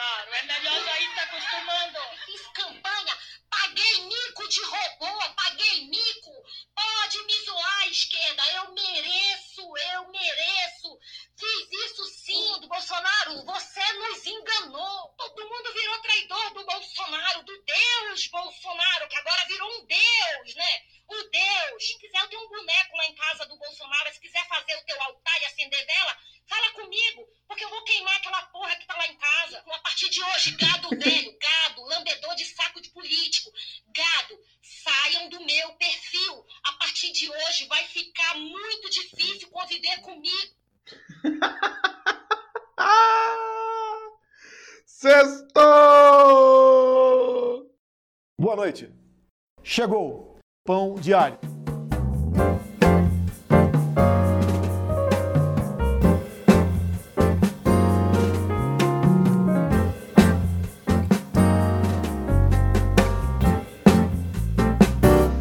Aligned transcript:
Bolsonaro. 0.00 0.34
É 0.34 0.42
melhor 0.44 0.84
já 0.84 1.00
ir 1.00 1.14
se. 1.14 1.99
Diário. 51.00 51.38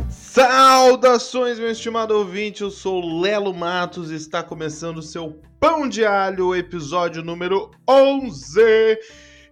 Saudações, 0.09 1.59
meu 1.59 1.69
estimado 1.69 2.15
ouvinte, 2.15 2.61
eu 2.61 2.71
sou 2.71 3.19
Lelo 3.19 3.53
Matos 3.53 4.11
e 4.11 4.15
está 4.15 4.41
começando 4.41 4.99
o 4.99 5.03
seu 5.03 5.41
Pão 5.59 5.89
de 5.89 6.05
Alho, 6.05 6.55
episódio 6.55 7.21
número 7.21 7.69
11. 7.87 8.97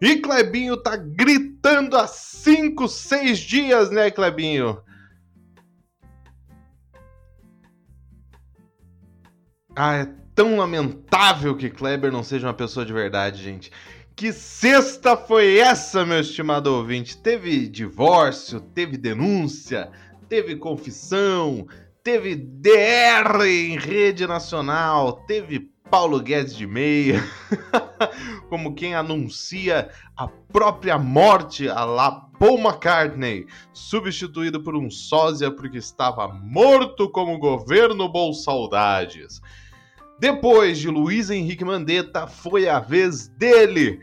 E 0.02 0.16
Clebinho 0.18 0.78
tá 0.78 0.96
gritando 0.96 1.98
há 1.98 2.08
5, 2.08 2.88
6 2.88 3.40
dias, 3.40 3.92
né, 3.92 4.10
Clebinho? 4.10 4.82
Ah, 9.80 9.98
é 9.98 10.08
tão 10.34 10.58
lamentável 10.58 11.56
que 11.56 11.70
Kleber 11.70 12.12
não 12.12 12.24
seja 12.24 12.48
uma 12.48 12.54
pessoa 12.54 12.84
de 12.84 12.92
verdade, 12.92 13.44
gente. 13.44 13.72
Que 14.16 14.34
sexta 14.34 15.16
foi 15.16 15.60
essa, 15.60 16.04
meu 16.04 16.20
estimado 16.20 16.74
ouvinte? 16.74 17.16
Teve 17.16 17.68
divórcio, 17.68 18.60
teve 18.60 18.98
denúncia, 18.98 19.92
teve 20.28 20.56
confissão, 20.56 21.68
teve 22.04 22.36
DR 22.36 23.40
em 23.46 23.78
rede 23.78 24.26
nacional, 24.26 25.24
teve 25.28 25.70
Paulo 25.92 26.20
Guedes 26.20 26.56
de 26.56 26.66
meia, 26.66 27.24
como 28.50 28.74
quem 28.74 28.96
anuncia 28.96 29.92
a 30.16 30.28
própria 30.28 30.98
morte 30.98 31.70
a 31.70 31.86
la 31.86 32.12
Paul 32.40 32.58
McCartney, 32.60 33.46
substituído 33.74 34.64
por 34.64 34.76
um 34.76 34.90
sósia 34.90 35.52
porque 35.52 35.78
estava 35.78 36.28
morto 36.28 37.10
como 37.12 37.38
governo 37.38 38.10
Bolsaudades. 38.10 39.40
Depois 40.20 40.80
de 40.80 40.90
Luiz 40.90 41.30
Henrique 41.30 41.64
Mandetta, 41.64 42.26
foi 42.26 42.68
a 42.68 42.80
vez 42.80 43.28
dele, 43.28 44.00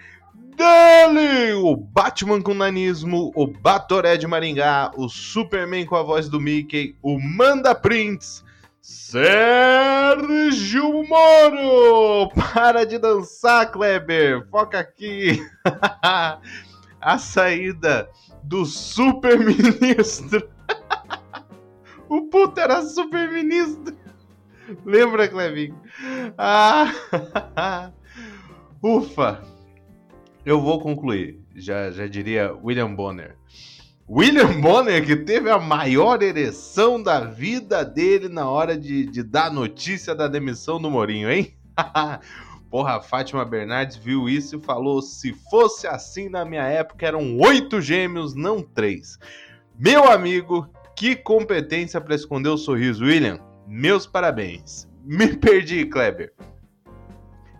dele! 0.56 1.54
O 1.54 1.74
Batman 1.76 2.40
com 2.40 2.54
nanismo, 2.54 3.32
o 3.34 3.48
Batoré 3.48 4.16
de 4.16 4.24
Maringá, 4.24 4.92
o 4.96 5.08
Superman 5.08 5.84
com 5.84 5.96
a 5.96 6.04
voz 6.04 6.28
do 6.28 6.40
Mickey, 6.40 6.96
o 7.02 7.18
Manda 7.18 7.74
Prince, 7.74 8.44
Sérgio 8.80 9.24
Moro! 11.08 12.28
Para 12.54 12.84
de 12.84 12.96
dançar, 12.96 13.72
Kleber! 13.72 14.46
Foca 14.50 14.78
aqui! 14.78 15.44
a 17.00 17.18
saída 17.18 18.08
do 18.44 18.64
super-ministro. 18.64 20.48
o 22.08 22.28
puto 22.28 22.60
era 22.60 22.82
super-ministro. 22.82 24.03
Lembra, 24.84 25.28
Clevinho? 25.28 25.78
Ah, 26.36 26.92
ufa! 28.82 29.42
Eu 30.44 30.60
vou 30.60 30.80
concluir. 30.80 31.40
Já, 31.54 31.90
já 31.90 32.06
diria 32.06 32.54
William 32.62 32.94
Bonner. 32.94 33.36
William 34.08 34.60
Bonner, 34.60 35.04
que 35.04 35.16
teve 35.16 35.48
a 35.48 35.58
maior 35.58 36.22
ereção 36.22 37.02
da 37.02 37.20
vida 37.20 37.82
dele 37.82 38.28
na 38.28 38.48
hora 38.48 38.76
de, 38.76 39.06
de 39.06 39.22
dar 39.22 39.50
notícia 39.50 40.14
da 40.14 40.28
demissão 40.28 40.80
do 40.80 40.90
Mourinho, 40.90 41.30
hein? 41.30 41.56
Porra, 42.70 42.96
a 42.96 43.00
Fátima 43.00 43.44
Bernardes 43.44 43.96
viu 43.96 44.28
isso 44.28 44.56
e 44.56 44.64
falou: 44.64 45.00
se 45.00 45.32
fosse 45.48 45.86
assim 45.86 46.28
na 46.28 46.44
minha 46.44 46.64
época, 46.64 47.06
eram 47.06 47.38
oito 47.38 47.80
gêmeos, 47.80 48.34
não 48.34 48.60
três. 48.60 49.18
Meu 49.78 50.10
amigo, 50.10 50.68
que 50.94 51.16
competência 51.16 52.00
para 52.00 52.14
esconder 52.14 52.50
o 52.50 52.58
sorriso, 52.58 53.04
William. 53.04 53.40
Meus 53.66 54.06
parabéns. 54.06 54.88
Me 55.04 55.28
perdi, 55.36 55.86
Kleber. 55.86 56.32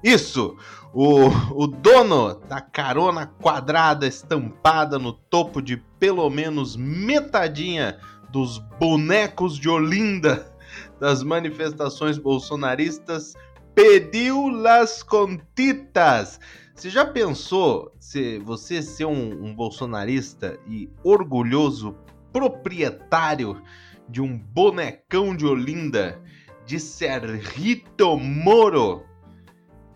Isso! 0.02 0.56
O, 0.92 1.26
o 1.52 1.66
dono 1.66 2.34
da 2.48 2.60
carona 2.60 3.26
quadrada 3.26 4.06
estampada 4.06 4.98
no 4.98 5.12
topo 5.12 5.60
de 5.60 5.76
pelo 5.98 6.30
menos 6.30 6.76
metadinha 6.76 7.98
dos 8.30 8.58
bonecos 8.78 9.58
de 9.58 9.68
Olinda 9.68 10.52
das 11.00 11.22
manifestações 11.22 12.16
bolsonaristas 12.16 13.34
pediu 13.74 14.48
las 14.48 15.02
contitas. 15.02 16.38
Você 16.74 16.90
já 16.90 17.04
pensou 17.04 17.92
se 17.98 18.38
você 18.38 18.82
ser 18.82 19.04
um, 19.04 19.46
um 19.46 19.54
bolsonarista 19.54 20.58
e 20.66 20.88
orgulhoso 21.02 21.96
proprietário 22.32 23.62
de 24.08 24.20
um 24.20 24.38
bonecão 24.38 25.36
de 25.36 25.46
Olinda 25.46 26.20
de 26.66 26.78
Serrito 26.78 28.16
Moro. 28.18 29.04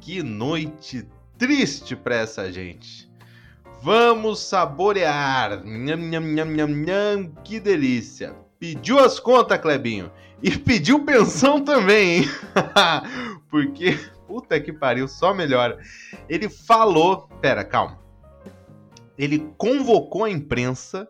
Que 0.00 0.22
noite 0.22 1.06
triste 1.36 1.96
para 1.96 2.16
essa 2.16 2.52
gente. 2.52 3.08
Vamos 3.82 4.40
saborear. 4.40 5.64
Nham, 5.64 5.96
nham, 5.96 6.20
nham, 6.20 6.46
nham, 6.46 6.68
nham. 6.68 7.32
Que 7.44 7.60
delícia. 7.60 8.34
Pediu 8.58 8.98
as 8.98 9.20
contas, 9.20 9.60
Clebinho. 9.60 10.10
E 10.42 10.56
pediu 10.56 11.04
pensão 11.04 11.62
também, 11.62 12.18
hein? 12.18 12.24
Porque, 13.50 13.98
puta 14.26 14.60
que 14.60 14.72
pariu, 14.72 15.06
só 15.06 15.32
melhora. 15.32 15.78
Ele 16.28 16.48
falou. 16.48 17.28
Pera, 17.40 17.64
calma. 17.64 17.98
Ele 19.16 19.48
convocou 19.56 20.24
a 20.24 20.30
imprensa 20.30 21.08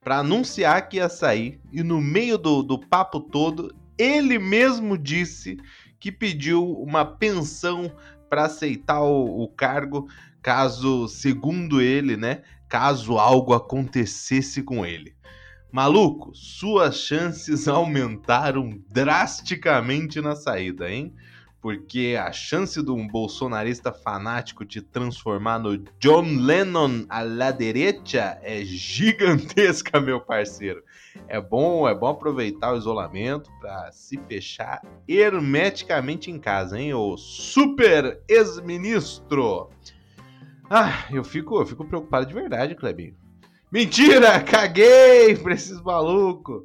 para 0.00 0.18
anunciar 0.18 0.88
que 0.88 0.96
ia 0.96 1.08
sair 1.08 1.60
e 1.70 1.82
no 1.82 2.00
meio 2.00 2.38
do, 2.38 2.62
do 2.62 2.78
papo 2.78 3.20
todo 3.20 3.74
ele 3.98 4.38
mesmo 4.38 4.96
disse 4.96 5.58
que 5.98 6.10
pediu 6.10 6.66
uma 6.80 7.04
pensão 7.04 7.92
para 8.28 8.46
aceitar 8.46 9.02
o, 9.02 9.42
o, 9.42 9.48
cargo 9.48 10.08
caso, 10.40 11.06
segundo 11.06 11.82
ele, 11.82 12.16
né, 12.16 12.42
caso 12.66 13.18
algo 13.18 13.52
acontecesse 13.52 14.62
com 14.62 14.86
ele. 14.86 15.14
Maluco, 15.70 16.34
suas 16.34 16.96
chances 16.96 17.68
aumentaram 17.68 18.80
drasticamente 18.88 20.18
na 20.22 20.34
saída, 20.34 20.90
hein? 20.90 21.14
Porque 21.60 22.16
a 22.18 22.32
chance 22.32 22.82
de 22.82 22.90
um 22.90 23.06
bolsonarista 23.06 23.92
fanático 23.92 24.64
te 24.64 24.80
transformar 24.80 25.58
no 25.58 25.76
John 25.98 26.38
Lennon 26.40 27.04
à 27.08 27.22
la 27.22 27.50
derecha 27.50 28.38
é 28.42 28.64
gigantesca, 28.64 30.00
meu 30.00 30.20
parceiro. 30.20 30.82
É 31.28 31.40
bom, 31.40 31.86
é 31.86 31.94
bom 31.94 32.08
aproveitar 32.08 32.72
o 32.72 32.78
isolamento 32.78 33.50
para 33.60 33.92
se 33.92 34.18
fechar 34.28 34.80
hermeticamente 35.06 36.30
em 36.30 36.38
casa, 36.38 36.80
hein, 36.80 36.94
ô 36.94 37.16
super 37.16 38.22
ex-ministro. 38.26 39.68
Ah, 40.68 41.04
eu 41.10 41.24
fico, 41.24 41.60
eu 41.60 41.66
fico 41.66 41.84
preocupado 41.84 42.26
de 42.26 42.32
verdade, 42.32 42.74
Clebinho. 42.74 43.16
Mentira, 43.70 44.40
caguei 44.40 45.36
pra 45.36 45.54
esses 45.54 45.80
malucos. 45.82 46.62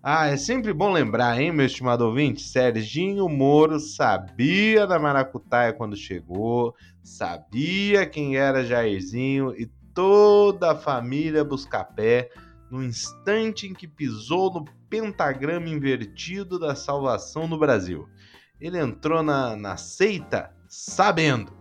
Ah, 0.00 0.28
é 0.28 0.36
sempre 0.36 0.72
bom 0.72 0.92
lembrar, 0.92 1.40
hein, 1.40 1.50
meu 1.50 1.66
estimado 1.66 2.06
ouvinte? 2.06 2.40
Serginho 2.40 3.28
Moro 3.28 3.80
sabia 3.80 4.86
da 4.86 4.96
maracutaia 4.96 5.72
quando 5.72 5.96
chegou, 5.96 6.72
sabia 7.02 8.06
quem 8.06 8.36
era 8.36 8.64
Jairzinho 8.64 9.52
e 9.58 9.66
toda 9.92 10.70
a 10.70 10.76
família 10.76 11.42
Buscapé 11.42 12.30
no 12.70 12.84
instante 12.84 13.66
em 13.66 13.74
que 13.74 13.88
pisou 13.88 14.52
no 14.54 14.64
pentagrama 14.88 15.68
invertido 15.68 16.60
da 16.60 16.76
salvação 16.76 17.48
no 17.48 17.58
Brasil. 17.58 18.08
Ele 18.60 18.78
entrou 18.78 19.20
na, 19.20 19.56
na 19.56 19.76
seita 19.76 20.54
sabendo. 20.68 21.52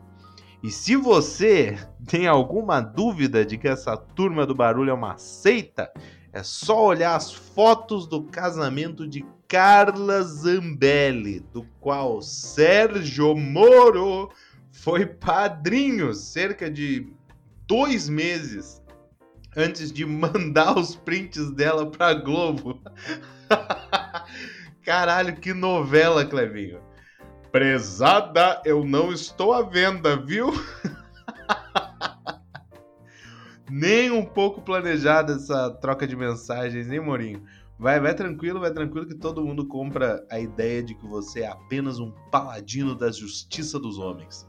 E 0.61 0.69
se 0.69 0.95
você 0.95 1.75
tem 2.07 2.27
alguma 2.27 2.81
dúvida 2.81 3.43
de 3.43 3.57
que 3.57 3.67
essa 3.67 3.97
turma 3.97 4.45
do 4.45 4.53
barulho 4.53 4.91
é 4.91 4.93
uma 4.93 5.17
seita, 5.17 5.91
é 6.33 6.43
só 6.43 6.85
olhar 6.85 7.15
as 7.15 7.33
fotos 7.33 8.07
do 8.07 8.23
casamento 8.23 9.07
de 9.07 9.25
Carla 9.47 10.21
Zambelli, 10.21 11.39
do 11.39 11.63
qual 11.79 12.21
Sérgio 12.21 13.35
Moro 13.35 14.29
foi 14.71 15.05
padrinho 15.05 16.13
cerca 16.13 16.69
de 16.69 17.07
dois 17.65 18.09
meses 18.09 18.81
antes 19.55 19.91
de 19.91 20.05
mandar 20.05 20.77
os 20.77 20.95
prints 20.95 21.51
dela 21.51 21.89
pra 21.89 22.13
Globo. 22.13 22.81
Caralho, 24.83 25.35
que 25.35 25.53
novela, 25.53 26.25
Clevinho. 26.25 26.79
Prezada, 27.51 28.61
eu 28.63 28.85
não 28.85 29.11
estou 29.11 29.53
à 29.53 29.63
venda, 29.63 30.15
viu? 30.17 30.51
Nem 33.69 34.11
um 34.11 34.23
pouco 34.23 34.61
planejada 34.61 35.33
essa 35.33 35.69
troca 35.71 36.07
de 36.07 36.15
mensagens, 36.15 36.89
hein, 36.89 36.99
Morinho? 36.99 37.43
Vai, 37.79 37.99
vai 37.99 38.15
tranquilo, 38.15 38.59
vai 38.59 38.71
tranquilo 38.71 39.05
que 39.05 39.13
todo 39.13 39.43
mundo 39.43 39.67
compra 39.67 40.25
a 40.31 40.39
ideia 40.39 40.81
de 40.81 40.95
que 40.95 41.05
você 41.05 41.41
é 41.41 41.47
apenas 41.47 41.99
um 41.99 42.11
paladino 42.31 42.95
da 42.95 43.11
justiça 43.11 43.79
dos 43.79 43.99
homens. 43.99 44.47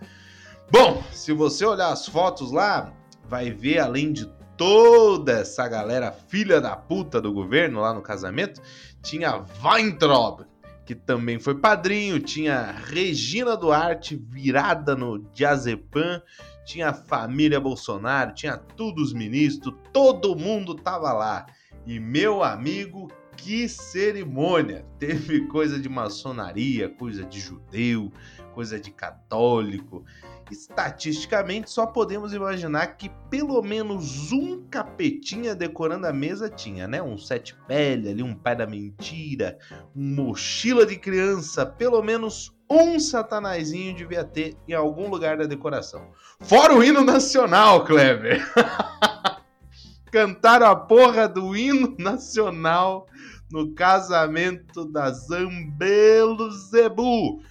Bom, 0.70 1.02
se 1.12 1.32
você 1.32 1.64
olhar 1.64 1.92
as 1.92 2.06
fotos 2.06 2.52
lá, 2.52 2.92
vai 3.28 3.50
ver 3.50 3.80
além 3.80 4.12
de 4.12 4.26
toda 4.56 5.32
essa 5.32 5.68
galera 5.68 6.10
filha 6.10 6.60
da 6.60 6.74
puta 6.74 7.20
do 7.20 7.32
governo 7.32 7.80
lá 7.80 7.92
no 7.92 8.02
casamento, 8.02 8.60
tinha 9.02 9.44
Weintraub, 9.62 10.40
que 10.84 10.94
também 10.94 11.38
foi 11.38 11.54
padrinho, 11.54 12.18
tinha 12.18 12.72
Regina 12.72 13.56
Duarte 13.56 14.16
virada 14.16 14.96
no 14.96 15.18
Diazepam, 15.32 16.22
tinha 16.68 16.90
a 16.90 16.92
família 16.92 17.58
Bolsonaro, 17.58 18.34
tinha 18.34 18.58
todos 18.58 19.08
os 19.08 19.12
ministros, 19.14 19.74
todo 19.90 20.36
mundo 20.36 20.74
tava 20.74 21.10
lá. 21.14 21.46
E 21.86 21.98
meu 21.98 22.44
amigo, 22.44 23.10
que 23.38 23.66
cerimônia! 23.66 24.84
Teve 24.98 25.46
coisa 25.46 25.78
de 25.80 25.88
maçonaria, 25.88 26.90
coisa 26.90 27.24
de 27.24 27.40
judeu, 27.40 28.12
coisa 28.52 28.78
de 28.78 28.90
católico. 28.90 30.04
Estatisticamente, 30.50 31.70
só 31.70 31.86
podemos 31.86 32.34
imaginar 32.34 32.98
que 32.98 33.08
pelo 33.30 33.62
menos 33.62 34.30
um 34.30 34.62
capetinha 34.68 35.54
decorando 35.54 36.06
a 36.06 36.12
mesa 36.12 36.50
tinha, 36.50 36.86
né? 36.86 37.00
Um 37.00 37.16
sete 37.16 37.56
pele 37.66 38.10
ali, 38.10 38.22
um 38.22 38.34
pai 38.34 38.54
da 38.54 38.66
mentira, 38.66 39.58
um 39.96 40.16
mochila 40.16 40.84
de 40.84 40.98
criança, 40.98 41.64
pelo 41.64 42.02
menos 42.02 42.57
um 42.70 42.98
satanazinho 43.00 43.94
devia 43.94 44.24
ter 44.24 44.56
em 44.66 44.74
algum 44.74 45.08
lugar 45.08 45.36
da 45.36 45.44
decoração. 45.44 46.10
Fora 46.40 46.74
o 46.74 46.84
hino 46.84 47.02
nacional, 47.02 47.84
Kleber! 47.84 48.42
Cantaram 50.10 50.66
a 50.66 50.76
porra 50.76 51.28
do 51.28 51.56
hino 51.56 51.94
nacional 51.98 53.06
no 53.50 53.74
casamento 53.74 54.84
da 54.84 55.10
Zambelo 55.10 56.50
Zebu. 56.50 57.42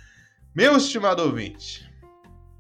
Meu 0.55 0.77
estimado 0.77 1.23
ouvinte, 1.23 1.87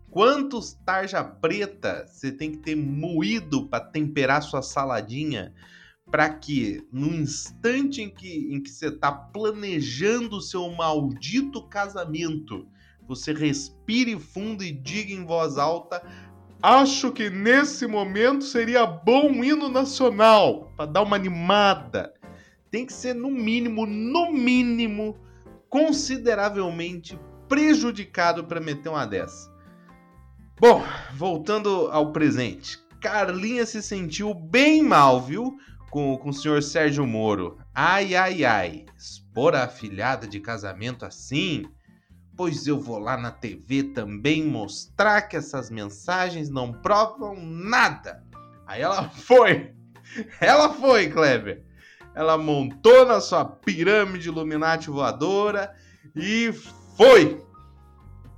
quantos 0.09 0.73
tarja 0.85 1.23
preta 1.23 2.05
você 2.07 2.31
tem 2.31 2.51
que 2.51 2.57
ter 2.57 2.75
moído 2.75 3.67
para 3.67 3.83
temperar 3.83 4.41
sua 4.43 4.61
saladinha 4.61 5.53
para 6.09 6.29
que 6.29 6.85
no 6.91 7.13
instante 7.13 8.01
em 8.01 8.09
que, 8.09 8.47
em 8.53 8.61
que 8.61 8.69
você 8.69 8.87
está 8.87 9.11
planejando 9.11 10.37
o 10.37 10.41
seu 10.41 10.69
maldito 10.71 11.67
casamento, 11.67 12.67
você 13.07 13.33
respire 13.33 14.17
fundo 14.19 14.63
e 14.63 14.71
diga 14.71 15.13
em 15.13 15.25
voz 15.25 15.57
alta: 15.57 16.01
Acho 16.61 17.11
que 17.11 17.29
nesse 17.29 17.85
momento 17.87 18.43
seria 18.43 18.85
bom 18.85 19.29
um 19.29 19.43
hino 19.43 19.69
nacional 19.69 20.71
para 20.75 20.85
dar 20.85 21.03
uma 21.03 21.15
animada. 21.15 22.13
Tem 22.71 22.85
que 22.85 22.93
ser 22.93 23.13
no 23.13 23.29
mínimo, 23.29 23.85
no 23.85 24.31
mínimo, 24.31 25.17
consideravelmente 25.69 27.17
prejudicado 27.47 28.43
para 28.43 28.59
meter 28.59 28.89
uma 28.89 29.05
dessa. 29.05 29.49
Bom, 30.59 30.83
voltando 31.13 31.87
ao 31.91 32.11
presente. 32.11 32.79
Carlinha 32.99 33.65
se 33.65 33.81
sentiu 33.81 34.33
bem 34.33 34.81
mal, 34.81 35.21
viu? 35.21 35.57
Com, 35.97 36.15
com 36.15 36.29
o 36.29 36.33
senhor 36.33 36.61
Sérgio 36.61 37.07
Moro. 37.07 37.57
Ai, 37.73 38.13
ai, 38.13 38.45
ai. 38.45 38.85
Expor 38.95 39.55
a 39.55 39.63
afilhada 39.63 40.27
de 40.27 40.39
casamento 40.39 41.03
assim? 41.03 41.65
Pois 42.35 42.67
eu 42.67 42.79
vou 42.79 42.99
lá 42.99 43.17
na 43.17 43.31
TV 43.31 43.81
também 43.81 44.45
mostrar 44.45 45.23
que 45.23 45.35
essas 45.35 45.71
mensagens 45.71 46.51
não 46.51 46.71
provam 46.71 47.35
nada. 47.43 48.23
Aí 48.67 48.83
ela 48.83 49.09
foi. 49.09 49.73
Ela 50.39 50.71
foi, 50.71 51.09
Kleber. 51.09 51.65
Ela 52.13 52.37
montou 52.37 53.03
na 53.03 53.19
sua 53.19 53.43
pirâmide 53.43 54.29
Illuminati 54.29 54.91
voadora 54.91 55.73
e 56.15 56.53
foi. 56.95 57.43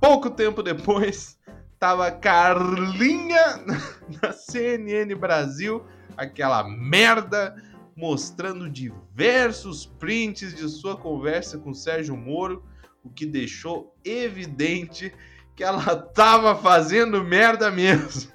Pouco 0.00 0.30
tempo 0.30 0.62
depois, 0.62 1.38
tava 1.78 2.10
Carlinha 2.10 3.62
na 4.22 4.32
CNN 4.32 5.14
Brasil, 5.14 5.84
aquela 6.20 6.62
merda, 6.68 7.56
mostrando 7.96 8.68
diversos 8.68 9.86
prints 9.86 10.54
de 10.54 10.68
sua 10.68 10.94
conversa 10.94 11.58
com 11.58 11.72
Sérgio 11.72 12.14
Moro, 12.14 12.62
o 13.02 13.08
que 13.08 13.24
deixou 13.24 13.96
evidente 14.04 15.12
que 15.56 15.64
ela 15.64 15.96
tava 16.14 16.54
fazendo 16.54 17.24
merda 17.24 17.70
mesmo. 17.70 18.30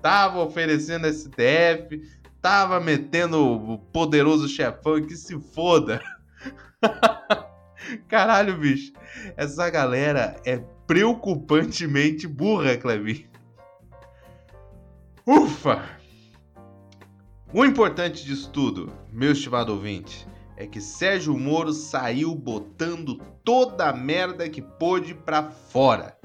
Tava 0.00 0.38
oferecendo 0.38 1.12
STF, 1.12 2.00
tava 2.40 2.78
metendo 2.78 3.42
o 3.42 3.78
poderoso 3.78 4.46
chefão 4.48 5.04
que 5.04 5.16
se 5.16 5.38
foda. 5.40 6.00
Caralho, 8.06 8.56
bicho. 8.58 8.92
Essa 9.36 9.68
galera 9.70 10.36
é 10.44 10.58
preocupantemente 10.86 12.28
burra, 12.28 12.76
Clevin. 12.76 13.26
Ufa! 15.26 16.03
O 17.56 17.64
importante 17.64 18.24
disso 18.24 18.50
tudo, 18.50 18.92
meu 19.12 19.30
estimado 19.30 19.70
ouvinte, 19.70 20.26
é 20.56 20.66
que 20.66 20.80
Sérgio 20.80 21.38
Moro 21.38 21.72
saiu 21.72 22.34
botando 22.34 23.22
toda 23.44 23.88
a 23.88 23.92
merda 23.92 24.48
que 24.48 24.60
pôde 24.60 25.14
pra 25.14 25.52
fora. 25.52 26.18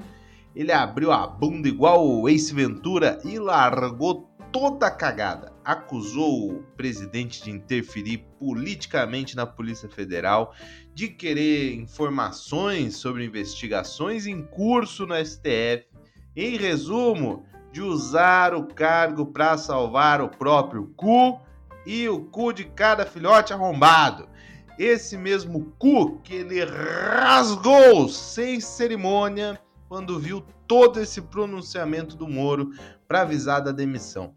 Ele 0.56 0.72
abriu 0.72 1.12
a 1.12 1.24
bunda 1.28 1.68
igual 1.68 2.04
o 2.04 2.28
Ace 2.28 2.52
Ventura 2.52 3.20
e 3.24 3.38
largou 3.38 4.28
toda 4.50 4.88
a 4.88 4.90
cagada. 4.90 5.52
Acusou 5.64 6.50
o 6.50 6.62
presidente 6.76 7.44
de 7.44 7.52
interferir 7.52 8.26
politicamente 8.36 9.36
na 9.36 9.46
Polícia 9.46 9.88
Federal, 9.88 10.52
de 10.92 11.06
querer 11.06 11.74
informações 11.74 12.96
sobre 12.96 13.24
investigações 13.24 14.26
em 14.26 14.42
curso 14.42 15.06
no 15.06 15.14
STF. 15.14 15.86
Em 16.34 16.56
resumo, 16.56 17.44
de 17.72 17.80
usar 17.80 18.54
o 18.54 18.64
cargo 18.64 19.26
para 19.26 19.56
salvar 19.56 20.20
o 20.20 20.28
próprio 20.28 20.92
cu 20.96 21.40
e 21.86 22.08
o 22.08 22.20
cu 22.20 22.52
de 22.52 22.64
cada 22.64 23.06
filhote 23.06 23.52
arrombado. 23.52 24.28
Esse 24.78 25.16
mesmo 25.16 25.72
cu 25.78 26.18
que 26.20 26.34
ele 26.34 26.64
rasgou 26.64 28.08
sem 28.08 28.60
cerimônia 28.60 29.60
quando 29.88 30.18
viu 30.18 30.42
todo 30.66 31.00
esse 31.00 31.20
pronunciamento 31.20 32.16
do 32.16 32.28
Moro 32.28 32.70
para 33.06 33.22
avisar 33.22 33.60
da 33.60 33.72
demissão. 33.72 34.34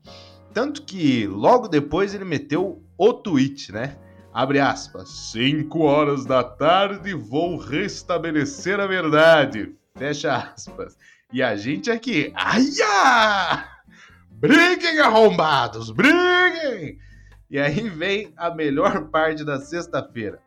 Tanto 0.54 0.84
que 0.84 1.28
logo 1.28 1.68
depois 1.68 2.14
ele 2.14 2.26
meteu 2.26 2.84
o 2.98 3.14
tweet, 3.14 3.72
né? 3.72 3.98
Abre 4.34 4.60
aspas. 4.60 5.10
5 5.32 5.80
horas 5.80 6.26
da 6.26 6.44
tarde 6.44 7.14
vou 7.14 7.58
restabelecer 7.58 8.80
a 8.80 8.88
verdade. 8.88 9.76
Fecha 9.96 10.36
aspas. 10.36 10.98
E 11.34 11.42
a 11.42 11.56
gente 11.56 11.90
aqui. 11.90 12.32
Aia! 12.36 13.68
Briguem, 14.30 15.00
arrombados! 15.00 15.90
Briguem! 15.90 17.00
E 17.50 17.58
aí 17.58 17.90
vem 17.90 18.32
a 18.38 18.54
melhor 18.54 19.10
parte 19.10 19.44
da 19.44 19.60
sexta-feira. 19.60 20.40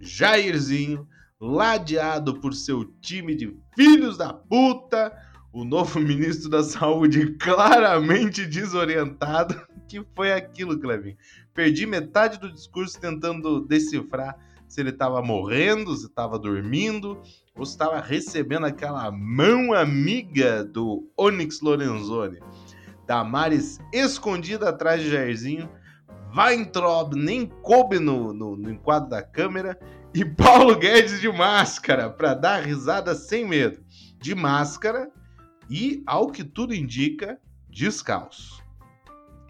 Jairzinho, 0.00 1.08
ladeado 1.40 2.40
por 2.40 2.54
seu 2.54 2.84
time 3.00 3.34
de 3.34 3.52
filhos 3.74 4.16
da 4.16 4.32
puta, 4.32 5.12
o 5.52 5.64
novo 5.64 5.98
ministro 5.98 6.48
da 6.48 6.62
Saúde 6.62 7.34
claramente 7.34 8.46
desorientado. 8.46 9.60
Que 9.88 10.04
foi 10.14 10.30
aquilo, 10.30 10.78
Clevin? 10.78 11.16
Perdi 11.54 11.86
metade 11.86 12.38
do 12.38 12.52
discurso 12.52 13.00
tentando 13.00 13.66
decifrar 13.66 14.36
se 14.68 14.80
ele 14.80 14.90
estava 14.90 15.22
morrendo, 15.22 15.96
se 15.96 16.06
estava 16.06 16.38
dormindo, 16.38 17.20
ou 17.56 17.64
se 17.64 17.72
estava 17.72 18.00
recebendo 18.00 18.66
aquela 18.66 19.10
mão 19.10 19.72
amiga 19.72 20.62
do 20.62 21.10
Onyx 21.16 21.60
Lorenzoni. 21.60 22.38
Damares 23.06 23.78
escondida 23.92 24.68
atrás 24.68 25.02
de 25.02 25.10
Jairzinho, 25.10 25.68
Weintraub 26.36 27.14
nem 27.14 27.46
coube 27.46 27.98
no, 27.98 28.34
no, 28.34 28.54
no 28.56 28.70
enquadro 28.70 29.08
da 29.08 29.22
câmera 29.22 29.78
e 30.14 30.24
Paulo 30.36 30.76
Guedes 30.76 31.20
de 31.20 31.32
máscara 31.32 32.10
para 32.10 32.34
dar 32.34 32.62
risada 32.62 33.14
sem 33.14 33.46
medo. 33.46 33.82
De 34.20 34.34
máscara, 34.34 35.10
e, 35.70 36.02
ao 36.06 36.30
que 36.30 36.42
tudo 36.44 36.74
indica, 36.74 37.38
descalço. 37.68 38.62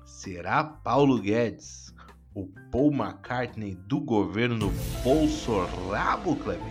Será 0.04 0.64
Paulo 0.64 1.20
Guedes 1.20 1.87
o 2.38 2.48
Paul 2.70 2.92
McCartney 2.92 3.76
do 3.88 3.98
governo 3.98 4.72
Bolsonaro, 5.02 6.36
Kleber? 6.36 6.62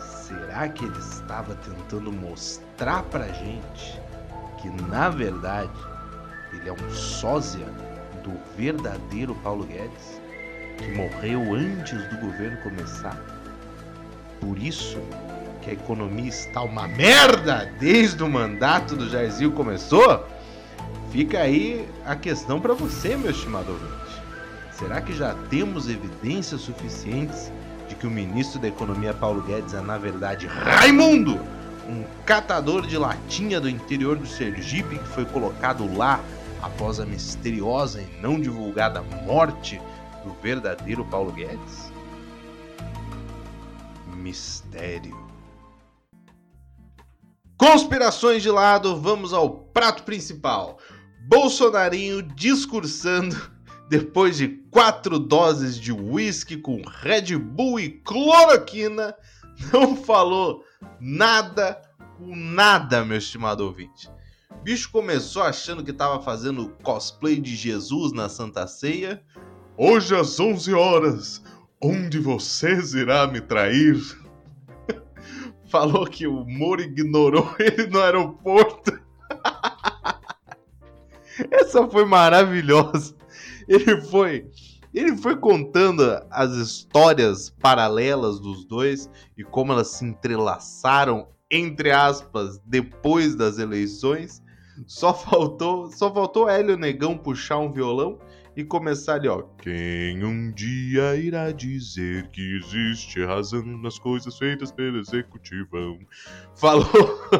Será 0.00 0.66
que 0.66 0.86
ele 0.86 0.98
estava 0.98 1.54
tentando 1.56 2.10
mostrar 2.10 3.02
pra 3.04 3.28
gente 3.28 4.00
que, 4.56 4.70
na 4.84 5.10
verdade, 5.10 5.78
ele 6.54 6.70
é 6.70 6.72
um 6.72 6.90
sósia 6.90 7.66
do 8.24 8.32
verdadeiro 8.56 9.34
Paulo 9.42 9.66
Guedes, 9.66 10.22
que 10.78 10.90
morreu 10.92 11.54
antes 11.54 12.08
do 12.08 12.16
governo 12.22 12.56
começar? 12.62 13.20
Por 14.40 14.56
isso 14.56 14.98
que 15.60 15.68
a 15.68 15.74
economia 15.74 16.30
está 16.30 16.62
uma 16.62 16.88
merda 16.88 17.70
desde 17.78 18.22
o 18.22 18.28
mandato 18.30 18.96
do 18.96 19.10
Jairzinho 19.10 19.52
começou? 19.52 20.26
Fica 21.16 21.38
aí 21.38 21.88
a 22.04 22.14
questão 22.14 22.60
para 22.60 22.74
você, 22.74 23.16
meu 23.16 23.30
estimado 23.30 23.72
ouvinte. 23.72 24.20
Será 24.70 25.00
que 25.00 25.14
já 25.14 25.34
temos 25.48 25.88
evidências 25.88 26.60
suficientes 26.60 27.50
de 27.88 27.94
que 27.94 28.06
o 28.06 28.10
ministro 28.10 28.60
da 28.60 28.68
Economia 28.68 29.14
Paulo 29.14 29.40
Guedes 29.40 29.72
é 29.72 29.80
na 29.80 29.96
verdade 29.96 30.46
Raimundo, 30.46 31.40
um 31.88 32.04
catador 32.26 32.86
de 32.86 32.98
latinha 32.98 33.58
do 33.58 33.66
interior 33.66 34.18
do 34.18 34.26
Sergipe 34.26 34.98
que 34.98 35.08
foi 35.08 35.24
colocado 35.24 35.90
lá 35.96 36.20
após 36.60 37.00
a 37.00 37.06
misteriosa 37.06 38.02
e 38.02 38.20
não 38.20 38.38
divulgada 38.38 39.00
morte 39.00 39.80
do 40.22 40.34
verdadeiro 40.42 41.02
Paulo 41.06 41.32
Guedes? 41.32 41.90
Mistério. 44.14 45.16
Conspirações 47.56 48.42
de 48.42 48.50
lado, 48.50 49.00
vamos 49.00 49.32
ao 49.32 49.48
prato 49.48 50.02
principal. 50.02 50.78
Bolsonarinho 51.28 52.22
discursando 52.22 53.36
depois 53.90 54.36
de 54.36 54.48
quatro 54.70 55.18
doses 55.18 55.76
de 55.76 55.92
uísque 55.92 56.56
com 56.56 56.80
Red 56.82 57.36
Bull 57.36 57.80
e 57.80 57.90
cloroquina, 57.90 59.14
não 59.72 59.96
falou 59.96 60.64
nada 61.00 61.82
com 62.16 62.34
nada, 62.34 63.04
meu 63.04 63.18
estimado 63.18 63.64
ouvinte. 63.64 64.08
O 64.50 64.62
bicho 64.62 64.90
começou 64.90 65.42
achando 65.42 65.82
que 65.82 65.90
estava 65.90 66.22
fazendo 66.22 66.70
cosplay 66.82 67.40
de 67.40 67.56
Jesus 67.56 68.12
na 68.12 68.28
Santa 68.28 68.66
Ceia. 68.66 69.20
Hoje 69.76 70.14
às 70.14 70.38
11 70.38 70.72
horas, 70.74 71.42
onde 71.82 72.20
vocês 72.20 72.94
irá 72.94 73.26
me 73.26 73.40
trair? 73.40 74.00
Falou 75.68 76.06
que 76.06 76.26
o 76.26 76.44
Moro 76.44 76.82
ignorou 76.82 77.52
ele 77.58 77.88
no 77.88 78.00
aeroporto. 78.00 79.05
Essa 81.60 81.86
foi 81.88 82.04
maravilhosa. 82.04 83.14
Ele 83.68 84.00
foi 84.02 84.48
ele 84.94 85.14
foi 85.14 85.36
contando 85.36 86.02
as 86.30 86.52
histórias 86.52 87.50
paralelas 87.50 88.40
dos 88.40 88.64
dois 88.64 89.10
e 89.36 89.44
como 89.44 89.72
elas 89.72 89.88
se 89.88 90.06
entrelaçaram 90.06 91.28
entre 91.50 91.90
aspas 91.90 92.58
depois 92.64 93.36
das 93.36 93.58
eleições. 93.58 94.42
Só 94.86 95.12
faltou, 95.12 95.90
só 95.90 96.12
faltou 96.12 96.48
Hélio 96.48 96.78
Negão 96.78 97.16
puxar 97.16 97.58
um 97.58 97.70
violão 97.70 98.18
e 98.56 98.64
começar 98.64 99.16
ali, 99.16 99.28
ó. 99.28 99.42
Quem 99.58 100.24
um 100.24 100.50
dia 100.50 101.14
irá 101.14 101.52
dizer 101.52 102.28
que 102.28 102.56
existe 102.56 103.22
razão 103.22 103.62
nas 103.62 103.98
coisas 103.98 104.38
feitas 104.38 104.72
pelo 104.72 104.98
executivão? 104.98 105.98
Falou, 106.54 106.88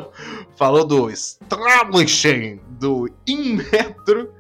falou 0.56 0.87
do 0.87 1.11
establishing, 1.11 2.61
do 2.78 3.08
Inmetro, 3.26 4.35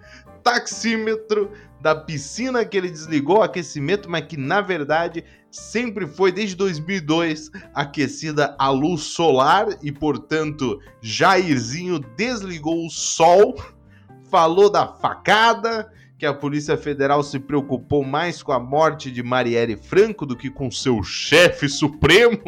taxímetro, 0.44 1.50
da 1.80 1.94
piscina 1.94 2.64
que 2.64 2.76
ele 2.76 2.90
desligou 2.90 3.38
o 3.38 3.42
aquecimento, 3.42 4.10
mas 4.10 4.26
que 4.26 4.36
na 4.36 4.60
verdade 4.60 5.24
sempre 5.50 6.06
foi 6.06 6.30
desde 6.30 6.56
2002 6.56 7.50
aquecida 7.72 8.54
a 8.58 8.68
luz 8.68 9.02
solar 9.02 9.66
e 9.82 9.90
portanto 9.90 10.78
Jairzinho 11.00 11.98
desligou 12.16 12.84
o 12.84 12.90
sol, 12.90 13.54
falou 14.30 14.68
da 14.68 14.86
facada, 14.86 15.90
que 16.18 16.24
a 16.24 16.32
Polícia 16.32 16.76
Federal 16.78 17.22
se 17.22 17.38
preocupou 17.38 18.02
mais 18.02 18.42
com 18.42 18.52
a 18.52 18.58
morte 18.58 19.10
de 19.10 19.22
Marielle 19.22 19.76
Franco 19.76 20.24
do 20.24 20.36
que 20.36 20.50
com 20.50 20.70
seu 20.70 21.02
chefe 21.02 21.68
supremo. 21.68 22.40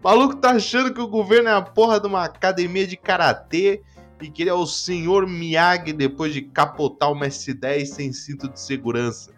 O 0.00 0.04
maluco 0.04 0.36
tá 0.36 0.50
achando 0.50 0.94
que 0.94 1.00
o 1.00 1.08
governo 1.08 1.48
é 1.48 1.52
a 1.52 1.60
porra 1.60 2.00
de 2.00 2.06
uma 2.06 2.24
academia 2.24 2.86
de 2.86 2.96
karatê 2.96 3.82
e 4.22 4.30
que 4.30 4.42
ele 4.42 4.50
é 4.50 4.54
o 4.54 4.66
senhor 4.66 5.26
Miyagi 5.26 5.92
depois 5.92 6.32
de 6.32 6.42
capotar 6.42 7.10
uma 7.10 7.26
S10 7.26 7.86
sem 7.86 8.12
cinto 8.12 8.48
de 8.48 8.60
segurança. 8.60 9.32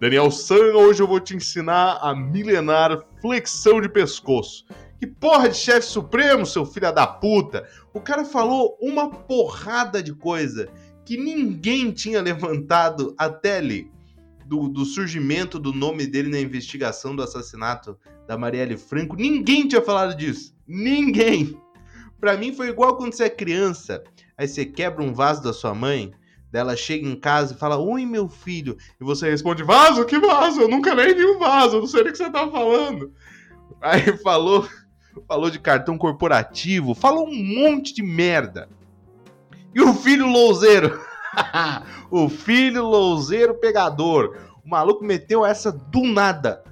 Daniel 0.00 0.30
San, 0.32 0.74
hoje 0.74 1.00
eu 1.00 1.06
vou 1.06 1.20
te 1.20 1.36
ensinar 1.36 1.98
a 2.02 2.14
milenar 2.14 3.04
flexão 3.20 3.80
de 3.80 3.88
pescoço. 3.88 4.66
Que 4.98 5.06
porra 5.06 5.48
de 5.48 5.56
chefe 5.56 5.86
supremo, 5.86 6.44
seu 6.44 6.66
filho 6.66 6.92
da 6.92 7.06
puta! 7.06 7.68
O 7.94 8.00
cara 8.00 8.24
falou 8.24 8.76
uma 8.80 9.10
porrada 9.10 10.02
de 10.02 10.12
coisa 10.12 10.68
que 11.12 11.16
ninguém 11.18 11.90
tinha 11.92 12.22
levantado 12.22 13.14
até 13.18 13.58
ali. 13.58 13.90
Do, 14.46 14.66
do, 14.68 14.84
surgimento 14.84 15.58
do 15.58 15.72
nome 15.72 16.06
dele 16.06 16.30
na 16.30 16.40
investigação 16.40 17.14
do 17.14 17.22
assassinato 17.22 17.98
da 18.26 18.36
Marielle 18.36 18.76
Franco. 18.78 19.14
Ninguém 19.14 19.68
tinha 19.68 19.82
falado 19.82 20.16
disso. 20.16 20.54
Ninguém. 20.66 21.58
Para 22.18 22.36
mim 22.36 22.54
foi 22.54 22.68
igual 22.68 22.96
quando 22.96 23.12
você 23.12 23.24
é 23.24 23.30
criança, 23.30 24.02
aí 24.36 24.48
você 24.48 24.64
quebra 24.64 25.02
um 25.02 25.12
vaso 25.12 25.42
da 25.42 25.52
sua 25.52 25.74
mãe, 25.74 26.12
dela 26.50 26.76
chega 26.76 27.06
em 27.06 27.16
casa 27.16 27.54
e 27.54 27.58
fala: 27.58 27.78
"Oi, 27.78 28.06
meu 28.06 28.28
filho". 28.28 28.76
E 29.00 29.04
você 29.04 29.30
responde: 29.30 29.62
"Vaso? 29.62 30.04
Que 30.06 30.18
vaso? 30.18 30.62
Eu 30.62 30.68
nunca 30.68 30.94
nem 30.94 31.14
vi 31.14 31.24
um 31.24 31.38
vaso, 31.38 31.76
eu 31.76 31.80
não 31.80 31.86
sei 31.86 32.02
o 32.02 32.04
que 32.04 32.16
você 32.16 32.30
tá 32.30 32.50
falando". 32.50 33.12
Aí 33.80 34.16
falou, 34.18 34.68
falou 35.28 35.50
de 35.50 35.58
cartão 35.58 35.98
corporativo, 35.98 36.94
falou 36.94 37.28
um 37.28 37.44
monte 37.44 37.94
de 37.94 38.02
merda. 38.02 38.68
E 39.74 39.80
o 39.80 39.94
filho 39.94 40.26
louzeiro? 40.26 41.00
o 42.10 42.28
filho 42.28 42.84
louzeiro 42.84 43.54
pegador. 43.54 44.36
O 44.64 44.68
maluco 44.68 45.04
meteu 45.04 45.44
essa 45.44 45.72
do 45.72 46.02
nada. 46.02 46.62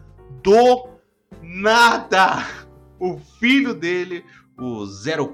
Do 0.43 0.89
nada. 1.43 2.47
O 2.99 3.19
filho 3.19 3.73
dele, 3.73 4.25
o 4.59 4.85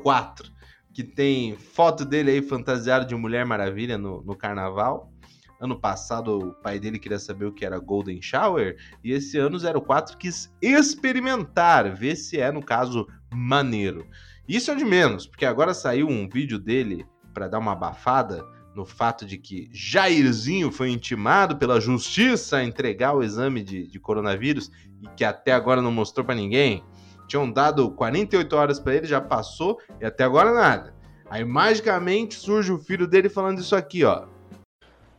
04, 0.02 0.48
que 0.94 1.02
tem 1.02 1.56
foto 1.56 2.04
dele 2.04 2.30
aí 2.30 2.42
fantasiado 2.42 3.04
de 3.04 3.16
Mulher 3.16 3.44
Maravilha 3.44 3.98
no, 3.98 4.22
no 4.22 4.36
carnaval. 4.36 5.12
Ano 5.60 5.80
passado 5.80 6.38
o 6.38 6.54
pai 6.54 6.78
dele 6.78 6.98
queria 6.98 7.18
saber 7.18 7.46
o 7.46 7.52
que 7.52 7.64
era 7.64 7.78
Golden 7.78 8.20
Shower 8.20 8.76
e 9.02 9.10
esse 9.10 9.38
ano 9.38 9.56
o 9.56 9.82
04 9.82 10.16
quis 10.18 10.54
experimentar, 10.60 11.94
ver 11.96 12.14
se 12.14 12.38
é 12.38 12.52
no 12.52 12.62
caso 12.62 13.08
maneiro. 13.34 14.06
Isso 14.46 14.70
é 14.70 14.74
de 14.74 14.84
menos, 14.84 15.26
porque 15.26 15.46
agora 15.46 15.74
saiu 15.74 16.08
um 16.08 16.28
vídeo 16.28 16.58
dele 16.58 17.06
para 17.36 17.48
dar 17.48 17.58
uma 17.58 17.72
abafada 17.72 18.42
no 18.74 18.86
fato 18.86 19.26
de 19.26 19.36
que 19.36 19.68
Jairzinho 19.70 20.72
foi 20.72 20.88
intimado 20.88 21.58
pela 21.58 21.78
justiça 21.78 22.56
a 22.56 22.64
entregar 22.64 23.12
o 23.12 23.22
exame 23.22 23.62
de, 23.62 23.86
de 23.86 24.00
coronavírus 24.00 24.70
e 25.02 25.06
que 25.08 25.22
até 25.22 25.52
agora 25.52 25.82
não 25.82 25.92
mostrou 25.92 26.24
para 26.24 26.34
ninguém. 26.34 26.82
Tinham 27.28 27.52
dado 27.52 27.90
48 27.90 28.56
horas 28.56 28.80
para 28.80 28.94
ele, 28.94 29.06
já 29.06 29.20
passou 29.20 29.78
e 30.00 30.06
até 30.06 30.24
agora 30.24 30.50
nada. 30.50 30.94
Aí 31.28 31.44
magicamente 31.44 32.36
surge 32.36 32.72
o 32.72 32.78
filho 32.78 33.06
dele 33.06 33.28
falando 33.28 33.60
isso 33.60 33.76
aqui, 33.76 34.02
ó. 34.02 34.24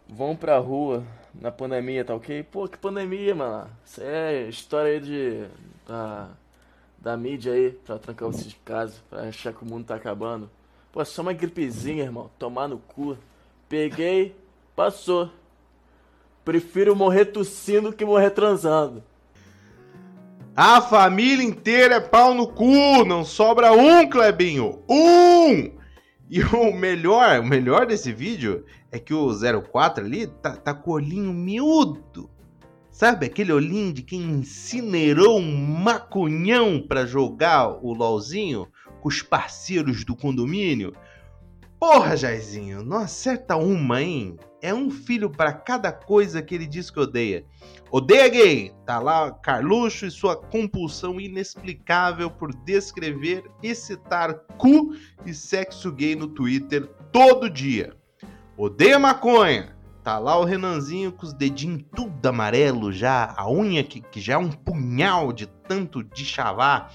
Vão 0.10 0.36
pra 0.36 0.58
rua 0.58 1.04
na 1.36 1.52
pandemia, 1.52 2.04
tá 2.04 2.16
ok? 2.16 2.42
Pô, 2.42 2.68
que 2.68 2.80
pandemia, 2.80 3.36
mano. 3.36 3.70
Isso 3.86 4.02
é 4.02 4.50
história 4.50 4.94
aí 4.94 5.00
de. 5.00 5.46
da, 5.88 6.30
da 6.98 7.16
mídia 7.16 7.54
aí, 7.54 7.74
pra 7.86 8.00
trancar 8.00 8.32
de 8.32 8.56
casa, 8.66 8.96
pra 9.08 9.24
achar 9.24 9.54
que 9.54 9.64
o 9.64 9.68
mundo 9.68 9.86
tá 9.86 9.94
acabando. 9.94 10.50
Pô, 10.98 11.06
só 11.06 11.22
uma 11.22 11.32
gripezinha, 11.32 12.06
irmão. 12.06 12.32
Tomar 12.40 12.68
no 12.68 12.80
cu. 12.80 13.16
Peguei, 13.70 14.36
passou. 14.76 15.30
Prefiro 16.44 16.96
morrer 16.96 17.26
tossindo 17.26 17.94
que 17.94 18.04
morrer 18.04 18.32
transando. 18.32 19.04
A 20.56 20.82
família 20.82 21.46
inteira 21.46 21.98
é 21.98 22.00
pau 22.00 22.34
no 22.34 22.48
cu, 22.48 23.06
não 23.06 23.24
sobra 23.24 23.74
um, 23.74 24.10
Clebinho. 24.10 24.82
Um! 24.90 25.72
E 26.28 26.42
o 26.42 26.74
melhor, 26.74 27.42
o 27.42 27.46
melhor 27.46 27.86
desse 27.86 28.12
vídeo 28.12 28.66
é 28.92 28.98
que 28.98 29.14
o 29.14 29.30
04 29.72 30.04
ali 30.04 30.26
tá, 30.26 30.56
tá 30.56 30.74
com 30.74 30.90
o 30.90 30.94
olhinho 30.96 31.32
miúdo. 31.32 32.28
Sabe 32.90 33.28
aquele 33.28 33.54
olhinho 33.54 33.94
de 33.94 34.02
quem 34.02 34.20
incinerou 34.20 35.38
um 35.38 35.56
macunhão 35.56 36.82
para 36.82 37.06
jogar 37.06 37.68
o 37.86 37.94
LOLzinho? 37.94 38.68
Os 39.08 39.22
parceiros 39.22 40.04
do 40.04 40.16
condomínio. 40.16 40.94
Porra, 41.80 42.18
Jairzinho, 42.18 42.84
não 42.84 42.98
acerta 42.98 43.56
uma, 43.56 44.02
hein? 44.02 44.38
É 44.62 44.74
um 44.74 44.90
filho 44.90 45.30
para 45.30 45.54
cada 45.54 45.92
coisa 45.92 46.42
que 46.42 46.54
ele 46.54 46.66
diz 46.66 46.90
que 46.90 47.00
odeia. 47.00 47.46
Odeia 47.92 48.28
gay! 48.28 48.74
Tá 48.86 49.00
lá 49.00 49.32
Carluxo 49.32 50.06
e 50.06 50.12
sua 50.12 50.36
compulsão 50.36 51.22
inexplicável 51.22 52.30
por 52.30 52.54
descrever 52.66 53.44
e 53.62 53.74
citar 53.76 54.34
cu 54.58 54.96
e 55.26 55.34
sexo 55.34 55.92
gay 55.92 56.16
no 56.16 56.28
Twitter 56.28 56.88
todo 57.12 57.50
dia. 57.50 57.96
Odeia 58.58 58.98
maconha! 58.98 59.78
Tá 60.04 60.18
lá 60.18 60.38
o 60.40 60.46
Renanzinho 60.46 61.12
com 61.12 61.26
os 61.26 61.34
dedinhos 61.34 61.84
tudo 61.94 62.26
amarelo 62.26 62.94
já, 62.94 63.34
a 63.38 63.52
unha 63.52 63.84
que, 63.84 64.00
que 64.00 64.22
já 64.22 64.36
é 64.36 64.38
um 64.38 64.50
punhal 64.50 65.34
de 65.34 65.46
tanto 65.46 66.02
de 66.02 66.26
chavar. 66.26 66.94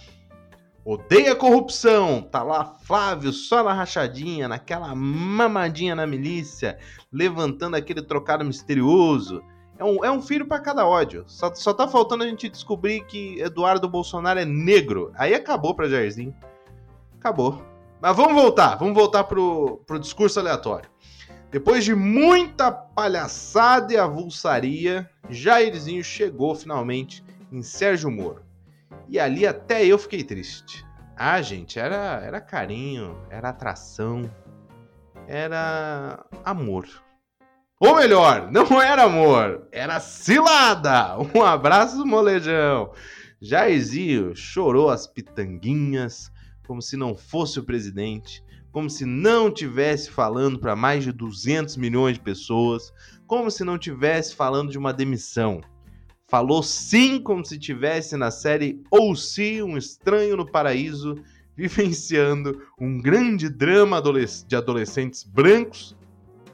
Odeia 0.85 1.37
corrupção, 1.37 2.21
tá 2.23 2.43
lá 2.43 2.65
Flávio 2.65 3.33
só 3.33 3.62
na 3.62 3.73
rachadinha, 3.73 4.49
naquela 4.49 4.93
mamadinha 4.97 5.95
na 5.95 6.09
milícia, 6.09 6.77
levantando 7.12 7.77
aquele 7.77 8.03
trocado 8.03 8.45
misterioso. 8.45 9.45
É 9.79 9.85
um, 9.85 10.05
é 10.05 10.11
um 10.11 10.21
filho 10.21 10.45
para 10.45 10.61
cada 10.61 10.85
ódio. 10.85 11.23
Só, 11.29 11.55
só 11.55 11.73
tá 11.73 11.87
faltando 11.87 12.25
a 12.25 12.27
gente 12.27 12.49
descobrir 12.49 13.05
que 13.07 13.41
Eduardo 13.41 13.89
Bolsonaro 13.89 14.41
é 14.41 14.45
negro. 14.45 15.12
Aí 15.15 15.35
acabou 15.35 15.73
pra 15.73 15.89
Jairzinho. 15.89 16.35
Acabou. 17.17 17.62
Mas 18.01 18.17
vamos 18.17 18.35
voltar, 18.35 18.75
vamos 18.75 18.95
voltar 18.95 19.23
pro, 19.25 19.81
pro 19.87 20.01
discurso 20.01 20.41
aleatório. 20.41 20.91
Depois 21.53 21.85
de 21.85 21.95
muita 21.95 22.73
palhaçada 22.73 23.93
e 23.93 23.97
avulsaria, 23.97 25.09
Jairzinho 25.31 26.03
chegou 26.03 26.57
finalmente 26.57 27.25
em 27.53 27.62
Sérgio 27.62 28.11
Moro. 28.11 28.43
E 29.09 29.19
ali 29.19 29.47
até 29.47 29.85
eu 29.85 29.99
fiquei 29.99 30.23
triste. 30.25 30.85
Ah, 31.17 31.41
gente, 31.43 31.79
era, 31.79 32.21
era 32.25 32.41
carinho, 32.41 33.17
era 33.31 33.51
atração, 33.51 34.31
era 35.29 36.25
amor. 36.45 36.89
Ou 37.79 37.97
melhor, 37.97 38.51
não 38.51 38.65
era 38.81 39.05
amor, 39.05 39.67
era 39.73 40.01
cilada! 40.01 41.17
Um 41.35 41.43
abraço, 41.43 42.07
molejão! 42.07 42.93
Jairzinho 43.41 44.37
chorou 44.37 44.89
as 44.89 45.07
pitanguinhas, 45.07 46.31
como 46.67 46.81
se 46.81 46.97
não 46.97 47.15
fosse 47.15 47.59
o 47.59 47.65
presidente, 47.65 48.43
como 48.71 48.89
se 48.89 49.05
não 49.05 49.51
tivesse 49.51 50.11
falando 50.11 50.59
para 50.59 50.77
mais 50.77 51.05
de 51.05 51.13
200 51.13 51.77
milhões 51.77 52.15
de 52.15 52.21
pessoas, 52.21 52.93
como 53.27 53.51
se 53.51 53.65
não 53.65 53.77
tivesse 53.77 54.35
falando 54.35 54.71
de 54.71 54.79
uma 54.79 54.93
demissão. 54.93 55.61
Falou 56.33 56.62
sim 56.62 57.21
como 57.21 57.45
se 57.45 57.59
tivesse 57.59 58.17
na 58.17 58.31
série 58.31 58.83
Ou 58.91 59.15
Se, 59.15 59.62
um 59.62 59.77
estranho 59.77 60.35
no 60.35 60.51
paraíso, 60.51 61.15
vivenciando 61.55 62.59
um 62.81 62.99
grande 62.99 63.51
drama 63.51 64.03
de 64.47 64.57
adolescentes 64.57 65.25
brancos, 65.25 65.95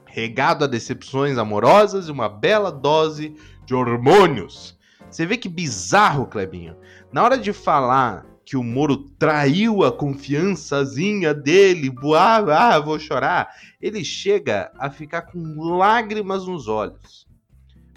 regado 0.05 0.65
a 0.65 0.67
decepções 0.67 1.39
amorosas 1.39 2.09
e 2.09 2.11
uma 2.11 2.29
bela 2.29 2.73
dose 2.73 3.37
de 3.65 3.73
hormônios. 3.73 4.77
Você 5.09 5.25
vê 5.25 5.37
que 5.37 5.49
bizarro, 5.49 6.27
Clebinho. 6.27 6.77
Na 7.13 7.23
hora 7.23 7.39
de 7.39 7.53
falar 7.53 8.27
que 8.45 8.57
o 8.57 8.65
Moro 8.65 8.97
traiu 9.17 9.85
a 9.85 9.93
confiançazinha 9.93 11.33
dele, 11.33 11.95
ah, 12.17 12.81
vou 12.81 12.99
chorar, 12.99 13.49
ele 13.81 14.05
chega 14.05 14.73
a 14.77 14.91
ficar 14.91 15.23
com 15.23 15.39
lágrimas 15.77 16.49
nos 16.49 16.67
olhos. 16.67 17.29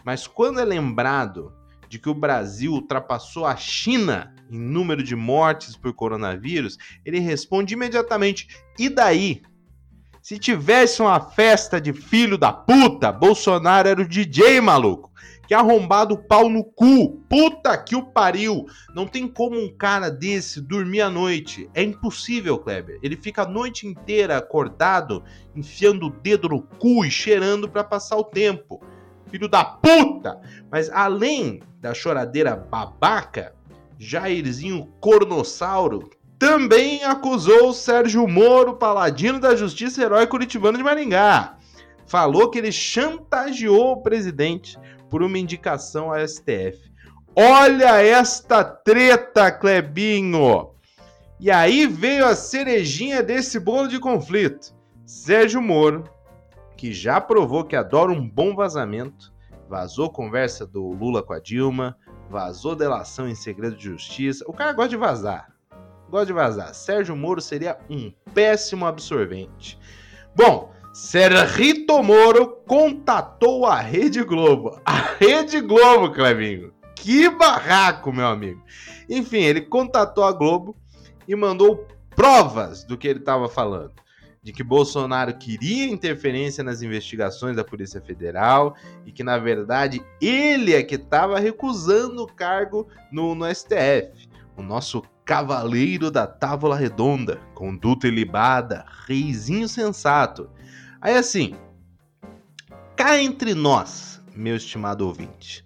Mas 0.05 0.27
quando 0.27 0.59
é 0.59 0.63
lembrado 0.63 1.59
de 1.91 1.99
que 1.99 2.09
o 2.09 2.13
Brasil 2.13 2.71
ultrapassou 2.71 3.45
a 3.45 3.57
China 3.57 4.33
em 4.49 4.57
número 4.57 5.03
de 5.03 5.13
mortes 5.13 5.75
por 5.75 5.93
coronavírus, 5.93 6.77
ele 7.03 7.19
responde 7.19 7.73
imediatamente: 7.73 8.47
e 8.79 8.87
daí? 8.87 9.41
Se 10.21 10.37
tivesse 10.37 11.01
uma 11.01 11.19
festa 11.19 11.81
de 11.81 11.91
filho 11.91 12.37
da 12.37 12.53
puta, 12.53 13.11
Bolsonaro 13.11 13.89
era 13.89 14.01
o 14.01 14.07
DJ, 14.07 14.61
maluco. 14.61 15.11
Que 15.47 15.53
arrombado 15.53 16.15
pau 16.15 16.47
no 16.47 16.63
cu. 16.63 17.23
Puta 17.27 17.75
que 17.75 17.95
o 17.95 18.05
pariu. 18.05 18.65
Não 18.95 19.05
tem 19.07 19.27
como 19.27 19.59
um 19.59 19.75
cara 19.75 20.09
desse 20.09 20.61
dormir 20.61 21.01
à 21.01 21.09
noite. 21.09 21.67
É 21.73 21.81
impossível, 21.83 22.59
Kleber. 22.59 22.99
Ele 23.01 23.17
fica 23.17 23.41
a 23.41 23.47
noite 23.47 23.87
inteira 23.87 24.37
acordado, 24.37 25.23
enfiando 25.55 26.05
o 26.05 26.09
dedo 26.11 26.47
no 26.47 26.61
cu 26.61 27.03
e 27.03 27.11
cheirando 27.11 27.67
para 27.67 27.83
passar 27.83 28.15
o 28.15 28.23
tempo 28.23 28.79
filho 29.31 29.47
da 29.47 29.63
puta! 29.63 30.39
Mas 30.69 30.89
além 30.89 31.63
da 31.79 31.93
choradeira 31.93 32.55
babaca, 32.55 33.55
Jairzinho 33.97 34.87
Cornossauro 34.99 36.09
também 36.37 37.03
acusou 37.03 37.71
Sérgio 37.71 38.27
Moro, 38.27 38.75
paladino 38.75 39.39
da 39.39 39.55
justiça 39.55 40.01
herói 40.03 40.27
curitibano 40.27 40.77
de 40.77 40.83
Maringá. 40.83 41.55
Falou 42.05 42.49
que 42.49 42.57
ele 42.57 42.71
chantageou 42.71 43.93
o 43.93 44.01
presidente 44.01 44.77
por 45.09 45.21
uma 45.21 45.37
indicação 45.37 46.11
ao 46.11 46.27
STF. 46.27 46.91
Olha 47.35 48.01
esta 48.01 48.63
treta, 48.63 49.51
Clebinho! 49.51 50.71
E 51.39 51.49
aí 51.49 51.87
veio 51.87 52.25
a 52.25 52.35
cerejinha 52.35 53.23
desse 53.23 53.59
bolo 53.59 53.87
de 53.87 53.99
conflito. 53.99 54.73
Sérgio 55.05 55.61
Moro 55.61 56.03
que 56.81 56.91
já 56.91 57.21
provou 57.21 57.63
que 57.63 57.75
adora 57.75 58.11
um 58.11 58.27
bom 58.27 58.55
vazamento, 58.55 59.31
vazou 59.69 60.09
conversa 60.09 60.65
do 60.65 60.81
Lula 60.87 61.21
com 61.21 61.31
a 61.31 61.39
Dilma, 61.39 61.95
vazou 62.27 62.75
delação 62.75 63.29
em 63.29 63.35
segredo 63.35 63.75
de 63.75 63.83
justiça. 63.83 64.43
O 64.47 64.51
cara 64.51 64.73
gosta 64.73 64.89
de 64.89 64.97
vazar. 64.97 65.53
Gosta 66.09 66.25
de 66.25 66.33
vazar. 66.33 66.73
Sérgio 66.73 67.15
Moro 67.15 67.39
seria 67.39 67.77
um 67.87 68.11
péssimo 68.33 68.87
absorvente. 68.87 69.77
Bom, 70.35 70.73
Serrito 70.91 72.01
Moro 72.01 72.47
contatou 72.65 73.67
a 73.67 73.75
Rede 73.75 74.23
Globo. 74.23 74.81
A 74.83 74.95
Rede 75.19 75.61
Globo, 75.61 76.11
Clevinho. 76.11 76.73
Que 76.95 77.29
barraco, 77.29 78.11
meu 78.11 78.25
amigo. 78.25 78.63
Enfim, 79.07 79.43
ele 79.43 79.61
contatou 79.61 80.23
a 80.23 80.31
Globo 80.31 80.75
e 81.27 81.35
mandou 81.35 81.85
provas 82.15 82.83
do 82.83 82.97
que 82.97 83.07
ele 83.07 83.19
estava 83.19 83.47
falando 83.47 84.00
de 84.43 84.51
que 84.51 84.63
Bolsonaro 84.63 85.37
queria 85.37 85.85
interferência 85.85 86.63
nas 86.63 86.81
investigações 86.81 87.55
da 87.55 87.63
Polícia 87.63 88.01
Federal 88.01 88.75
e 89.05 89.11
que, 89.11 89.23
na 89.23 89.37
verdade, 89.37 90.03
ele 90.19 90.73
é 90.73 90.81
que 90.81 90.95
estava 90.95 91.39
recusando 91.39 92.23
o 92.23 92.27
cargo 92.27 92.87
no, 93.11 93.35
no 93.35 93.45
STF. 93.53 94.27
O 94.57 94.63
nosso 94.63 95.03
cavaleiro 95.23 96.09
da 96.09 96.25
távola 96.25 96.75
redonda, 96.75 97.39
conduta 97.53 98.07
ilibada, 98.07 98.85
reizinho 99.07 99.67
sensato. 99.67 100.49
Aí 100.99 101.15
assim, 101.15 101.55
cá 102.95 103.21
entre 103.21 103.53
nós, 103.53 104.21
meu 104.35 104.55
estimado 104.55 105.05
ouvinte, 105.05 105.63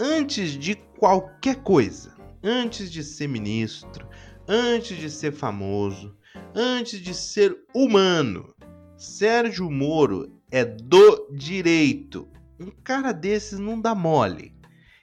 antes 0.00 0.52
de 0.52 0.74
qualquer 0.98 1.56
coisa, 1.56 2.14
antes 2.42 2.90
de 2.90 3.04
ser 3.04 3.28
ministro, 3.28 4.08
antes 4.48 4.96
de 4.96 5.10
ser 5.10 5.32
famoso, 5.32 6.16
antes 6.56 7.00
de 7.00 7.12
ser 7.12 7.54
humano. 7.74 8.54
Sérgio 8.96 9.70
Moro 9.70 10.40
é 10.50 10.64
do 10.64 11.28
direito. 11.30 12.26
Um 12.58 12.70
cara 12.82 13.12
desses 13.12 13.58
não 13.58 13.78
dá 13.78 13.94
mole. 13.94 14.54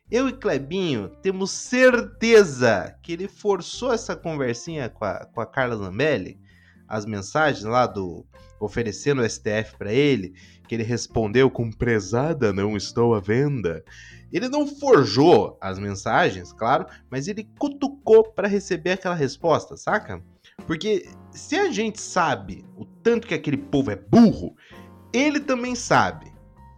Eu 0.10 0.28
e 0.28 0.34
Clebinho 0.34 1.10
temos 1.22 1.52
certeza 1.52 2.98
que 3.04 3.13
ele 3.13 3.28
forçou 3.28 3.94
essa 3.94 4.16
conversinha 4.16 4.89
com 4.89 5.06
a, 5.06 5.26
com 5.26 5.42
a 5.42 5.46
Carla 5.46 5.76
Zambelli, 5.76 6.39
as 6.88 7.06
mensagens 7.06 7.63
lá 7.63 7.86
do 7.86 8.26
oferecendo 8.60 9.22
o 9.22 9.30
STF 9.30 9.78
para 9.78 9.92
ele, 9.92 10.34
que 10.68 10.74
ele 10.74 10.84
respondeu 10.84 11.52
com 11.52 11.70
prezada, 11.70 12.54
não 12.54 12.78
estou 12.78 13.13
à 13.13 13.20
venda. 13.20 13.84
Ele 14.32 14.48
não 14.48 14.66
forjou 14.66 15.58
as 15.62 15.78
mensagens, 15.78 16.54
claro, 16.54 16.88
mas 17.10 17.28
ele 17.28 17.48
cutucou 17.60 18.24
para 18.32 18.48
receber 18.48 18.92
aquela 18.92 19.16
resposta, 19.16 19.76
saca? 19.76 20.24
Porque 20.66 21.06
se 21.34 21.56
a 21.56 21.72
gente 21.72 22.00
sabe 22.00 22.65
o 22.78 22.86
tanto 22.86 23.28
que 23.28 23.34
aquele 23.34 23.58
povo 23.58 23.91
é 23.91 23.96
burro, 23.96 24.56
ele 25.12 25.39
também 25.39 25.76
sabe. 25.76 26.32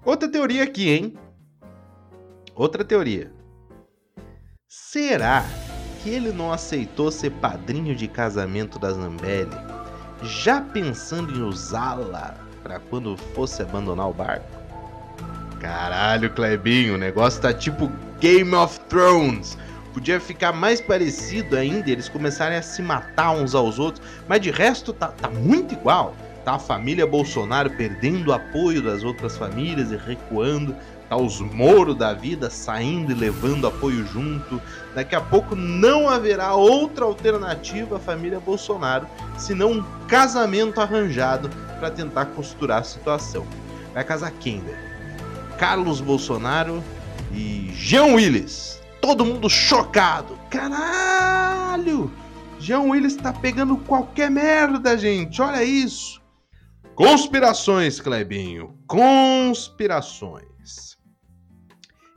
Outra 0.04 0.30
teoria 0.30 0.64
aqui, 0.64 0.90
hein? 0.90 1.18
Outra 2.56 2.84
teoria. 2.84 3.34
Será 4.68 5.46
que 6.02 6.10
ele 6.10 6.32
não 6.32 6.52
aceitou 6.52 7.12
ser 7.12 7.32
padrinho 7.32 7.96
de 7.96 8.08
casamento 8.08 8.78
da 8.80 8.92
Zambelli, 8.92 9.56
já 10.22 10.62
pensando 10.62 11.38
em 11.38 11.42
usá-la 11.42 12.36
para 12.62 12.80
quando 12.80 13.18
fosse 13.18 13.62
abandonar 13.62 14.10
o 14.10 14.14
barco? 14.14 14.48
Caralho, 15.60 16.30
Clebinho, 16.30 16.96
o 16.96 16.98
negócio 16.98 17.42
tá 17.42 17.54
tipo 17.54 17.92
Game 18.20 18.54
of 18.54 18.80
Thrones. 18.82 19.58
Podia 19.96 20.20
ficar 20.20 20.52
mais 20.52 20.82
parecido 20.82 21.56
ainda, 21.56 21.90
eles 21.90 22.10
começarem 22.10 22.58
a 22.58 22.62
se 22.62 22.82
matar 22.82 23.32
uns 23.32 23.56
aos 23.56 23.80
outros, 23.80 24.06
mas 24.28 24.42
de 24.42 24.52
resto 24.52 24.92
tá, 24.92 25.08
tá 25.08 25.30
muito 25.30 25.74
igual. 25.74 26.14
Tá 26.44 26.56
a 26.56 26.60
família 26.60 27.08
Bolsonaro 27.08 27.72
perdendo 27.72 28.28
o 28.28 28.34
apoio 28.34 28.82
das 28.82 29.04
outras 29.04 29.38
famílias 29.38 29.94
e 29.94 29.96
recuando 29.96 30.76
Tá 31.08 31.16
os 31.16 31.40
Moro 31.40 31.96
da 31.96 32.14
vida 32.14 32.50
saindo 32.50 33.14
e 33.14 33.16
levando 33.16 33.68
apoio 33.68 34.06
junto. 34.06 34.62
Daqui 34.94 35.16
a 35.16 35.22
pouco 35.22 35.56
não 35.56 36.10
haverá 36.10 36.54
outra 36.56 37.06
alternativa 37.06 37.96
à 37.96 38.00
família 38.00 38.40
Bolsonaro 38.40 39.08
senão 39.38 39.72
um 39.72 39.84
casamento 40.08 40.82
arranjado 40.82 41.50
para 41.80 41.90
tentar 41.90 42.26
costurar 42.26 42.82
a 42.82 42.84
situação. 42.84 43.48
Vai 43.94 44.04
casar 44.04 44.32
quem? 44.32 44.62
Carlos 45.58 46.02
Bolsonaro 46.02 46.84
e 47.32 47.72
Jean 47.74 48.16
Willis. 48.16 48.75
Todo 49.06 49.24
mundo 49.24 49.48
chocado. 49.48 50.36
Caralho! 50.50 52.12
Jean 52.58 52.80
Willis 52.80 53.16
tá 53.16 53.32
pegando 53.32 53.78
qualquer 53.78 54.32
merda, 54.32 54.98
gente. 54.98 55.40
Olha 55.44 55.64
isso. 55.64 56.20
Conspirações, 56.96 58.02
Clebinho. 58.02 58.76
Conspirações. 58.88 60.98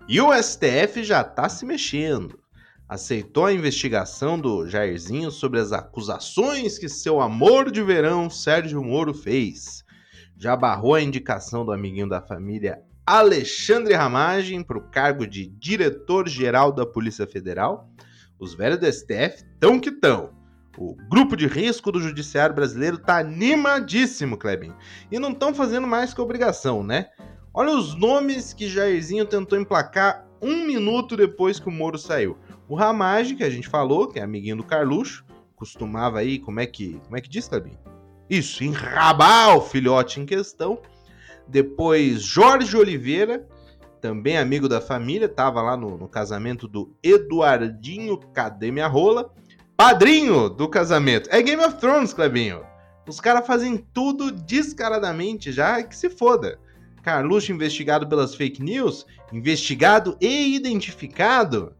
E 0.09 0.19
o 0.19 0.33
STF 0.33 1.05
já 1.05 1.23
tá 1.23 1.47
se 1.51 1.67
mexendo. 1.67 2.39
Aceitou 2.89 3.45
a 3.45 3.53
investigação 3.53 4.41
do 4.41 4.67
Jairzinho 4.67 5.31
sobre 5.31 5.61
as 5.61 5.73
acusações 5.73 6.79
que 6.79 6.89
seu 6.89 7.21
amor 7.21 7.71
de 7.71 7.83
verão, 7.83 8.31
Sérgio 8.31 8.83
Moro, 8.83 9.13
fez. 9.13 9.85
Já 10.39 10.57
barrou 10.57 10.95
a 10.95 11.03
indicação 11.03 11.67
do 11.67 11.73
amiguinho 11.73 12.09
da 12.09 12.23
família 12.23 12.83
Alexandre 13.09 13.95
Ramagem 13.95 14.63
para 14.63 14.77
o 14.77 14.83
cargo 14.83 15.27
de 15.27 15.47
diretor-geral 15.47 16.71
da 16.71 16.85
Polícia 16.85 17.27
Federal. 17.27 17.89
Os 18.39 18.53
velhos 18.53 18.79
do 18.79 18.93
STF 18.93 19.47
tão 19.59 19.81
que 19.81 19.91
tão. 19.91 20.37
O 20.77 20.95
grupo 21.09 21.35
de 21.35 21.47
risco 21.47 21.91
do 21.91 22.03
judiciário 22.03 22.55
brasileiro 22.55 22.99
tá 22.99 23.17
animadíssimo, 23.17 24.37
Klebin. 24.37 24.75
E 25.11 25.19
não 25.19 25.31
estão 25.31 25.55
fazendo 25.55 25.87
mais 25.87 26.13
que 26.13 26.21
obrigação, 26.21 26.85
né? 26.85 27.07
Olha 27.55 27.75
os 27.75 27.95
nomes 27.95 28.53
que 28.53 28.69
Jairzinho 28.69 29.25
tentou 29.25 29.59
emplacar 29.59 30.29
um 30.43 30.67
minuto 30.67 31.17
depois 31.17 31.59
que 31.59 31.69
o 31.69 31.73
Moro 31.73 31.97
saiu. 31.97 32.37
O 32.69 32.75
Ramage, 32.75 33.37
que 33.37 33.43
a 33.43 33.49
gente 33.49 33.69
falou, 33.69 34.07
que 34.07 34.19
é 34.19 34.23
amiguinho 34.23 34.57
do 34.57 34.65
Carluxo, 34.65 35.25
costumava 35.57 36.19
aí, 36.19 36.39
como 36.39 36.61
é 36.61 36.67
que, 36.67 37.01
como 37.07 37.17
é 37.17 37.23
que 37.23 37.29
diz, 37.31 37.49
Klebin? 37.49 37.79
Isso, 38.29 38.63
enrabar 38.63 39.57
o 39.57 39.63
filhote 39.63 40.21
em 40.21 40.27
questão. 40.27 40.79
Depois 41.49 42.23
Jorge 42.23 42.77
Oliveira, 42.77 43.47
também 44.01 44.37
amigo 44.37 44.69
da 44.69 44.81
família, 44.81 45.27
estava 45.27 45.63
lá 45.63 45.77
no, 45.77 45.97
no, 45.97 46.09
casamento 46.09 46.69
do 46.69 46.95
Eduardinho 47.03 48.19
Cadê 48.33 48.71
Minha 48.71 48.87
Rola 48.87 49.33
padrinho 49.79 50.49
do 50.49 50.69
casamento. 50.69 51.29
É 51.33 51.41
Game 51.41 51.65
of 51.65 51.77
Thrones, 51.77 52.13
Clebinho. 52.13 52.63
Os 53.09 53.21
caras 53.21 53.47
fazem 53.47 53.77
tudo 53.95 54.33
descaradamente 54.33 55.53
já, 55.53 55.81
que 55.85 55.97
se 55.97 56.11
foda. 56.11 56.59
Carluxo 57.01 57.53
investigado 57.53 58.07
pelas 58.09 58.35
fake 58.35 58.61
news, 58.61 59.07
investigado 59.33 60.17
e 60.21 60.57
identificado. 60.57 61.77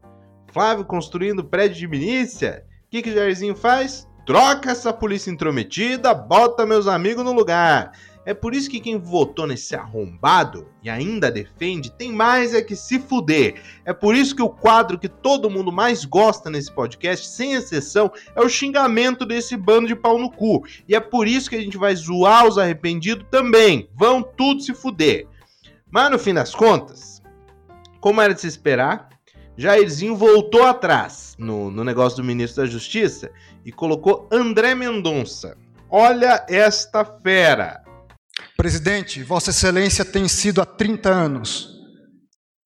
Flávio 0.53 0.85
construindo 0.85 1.43
prédio 1.43 1.77
de 1.77 1.87
milícia. 1.89 2.65
O 2.85 2.89
que, 2.89 3.01
que 3.01 3.13
Jairzinho 3.13 3.53
faz? 3.53 4.07
Troca 4.25 4.71
essa 4.71 4.93
polícia 4.93 5.29
intrometida, 5.29 6.13
bota 6.13 6.65
meus 6.65 6.87
amigos 6.87 7.25
no 7.25 7.33
lugar. 7.33 7.91
É 8.29 8.33
por 8.35 8.53
isso 8.53 8.69
que 8.69 8.79
quem 8.79 8.99
votou 8.99 9.47
nesse 9.47 9.75
arrombado 9.75 10.67
e 10.83 10.89
ainda 10.89 11.31
defende 11.31 11.91
tem 11.91 12.11
mais 12.11 12.53
é 12.53 12.61
que 12.61 12.75
se 12.75 12.99
fuder. 12.99 13.59
É 13.83 13.91
por 13.91 14.13
isso 14.13 14.35
que 14.35 14.41
o 14.43 14.51
quadro 14.51 14.99
que 14.99 15.09
todo 15.09 15.49
mundo 15.49 15.71
mais 15.71 16.05
gosta 16.05 16.47
nesse 16.47 16.71
podcast, 16.71 17.25
sem 17.25 17.53
exceção, 17.53 18.11
é 18.35 18.39
o 18.39 18.47
xingamento 18.47 19.25
desse 19.25 19.57
bando 19.57 19.87
de 19.87 19.95
pau 19.95 20.19
no 20.19 20.29
cu. 20.29 20.63
E 20.87 20.93
é 20.93 20.99
por 20.99 21.27
isso 21.27 21.49
que 21.49 21.55
a 21.55 21.59
gente 21.59 21.75
vai 21.75 21.95
zoar 21.95 22.45
os 22.45 22.59
arrependidos 22.59 23.25
também. 23.31 23.89
Vão 23.95 24.21
tudo 24.21 24.61
se 24.61 24.75
fuder. 24.75 25.25
Mas 25.89 26.11
no 26.11 26.19
fim 26.19 26.35
das 26.35 26.53
contas, 26.53 27.23
como 27.99 28.21
era 28.21 28.35
de 28.35 28.41
se 28.41 28.47
esperar, 28.47 29.09
Jairzinho 29.57 30.15
voltou 30.15 30.67
atrás 30.67 31.35
no, 31.39 31.71
no 31.71 31.83
negócio 31.83 32.17
do 32.17 32.23
ministro 32.23 32.61
da 32.61 32.69
Justiça 32.69 33.31
e 33.65 33.71
colocou 33.71 34.29
André 34.31 34.75
Mendonça. 34.75 35.57
Olha 35.89 36.45
esta 36.47 37.03
fera! 37.03 37.88
Presidente, 38.59 39.23
Vossa 39.23 39.51
Excelência 39.51 40.03
tem 40.03 40.27
sido 40.27 40.61
há 40.61 40.65
30 40.65 41.09
anos 41.09 41.79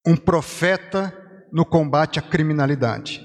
um 0.04 0.16
profeta 0.16 1.16
no 1.52 1.64
combate 1.64 2.18
à 2.18 2.22
criminalidade. 2.24 3.22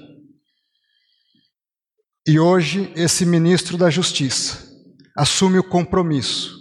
E 2.27 2.39
hoje, 2.39 2.93
esse 2.95 3.25
ministro 3.25 3.75
da 3.75 3.89
Justiça 3.89 4.71
assume 5.17 5.57
o 5.57 5.63
compromisso 5.63 6.59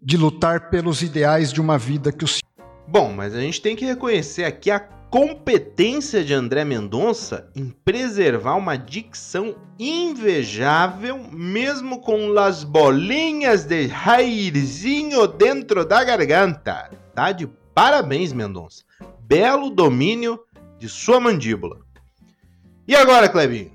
de 0.00 0.16
lutar 0.16 0.70
pelos 0.70 1.02
ideais 1.02 1.52
de 1.52 1.60
uma 1.60 1.76
vida 1.76 2.12
que 2.12 2.24
o. 2.24 2.28
Bom, 2.86 3.12
mas 3.12 3.34
a 3.34 3.40
gente 3.40 3.60
tem 3.60 3.74
que 3.74 3.84
reconhecer 3.84 4.44
aqui 4.44 4.70
a 4.70 4.78
competência 5.10 6.22
de 6.22 6.34
André 6.34 6.64
Mendonça 6.64 7.50
em 7.56 7.70
preservar 7.70 8.54
uma 8.56 8.76
dicção 8.76 9.56
invejável, 9.78 11.18
mesmo 11.32 12.00
com 12.00 12.38
as 12.38 12.62
bolinhas 12.62 13.64
de 13.64 13.86
rairzinho 13.86 15.26
dentro 15.26 15.84
da 15.84 16.04
garganta. 16.04 16.90
Tá 17.14 17.32
de 17.32 17.46
parabéns, 17.74 18.32
Mendonça. 18.32 18.84
Belo 19.20 19.70
domínio 19.70 20.40
de 20.78 20.88
sua 20.88 21.18
mandíbula. 21.20 21.80
E 22.86 22.94
agora, 22.94 23.28
Clebinho? 23.28 23.72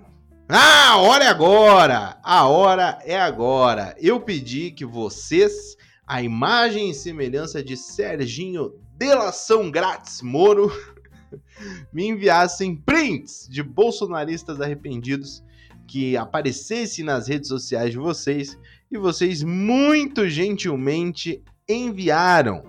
Ah, 0.48 0.92
a 0.92 0.98
hora 0.98 1.24
é 1.24 1.28
agora! 1.28 2.18
A 2.24 2.48
hora 2.48 3.00
é 3.06 3.20
agora. 3.20 3.96
Eu 4.00 4.20
pedi 4.20 4.72
que 4.72 4.86
vocês, 4.86 5.76
a 6.06 6.22
imagem 6.22 6.90
e 6.90 6.94
semelhança 6.94 7.64
de 7.64 7.76
Serginho 7.76 8.74
Delação 8.98 9.72
Grátis 9.72 10.22
Moro, 10.22 10.72
me 11.92 12.08
enviassem 12.08 12.76
prints 12.76 13.48
de 13.50 13.62
bolsonaristas 13.62 14.62
arrependidos 14.62 15.44
que 15.88 16.16
aparecessem 16.16 17.04
nas 17.04 17.28
redes 17.28 17.48
sociais 17.48 17.92
de 17.92 17.98
vocês 17.98 18.58
e 18.90 18.98
vocês 18.98 19.44
muito 19.44 20.28
gentilmente 20.30 21.44
enviaram. 21.68 22.64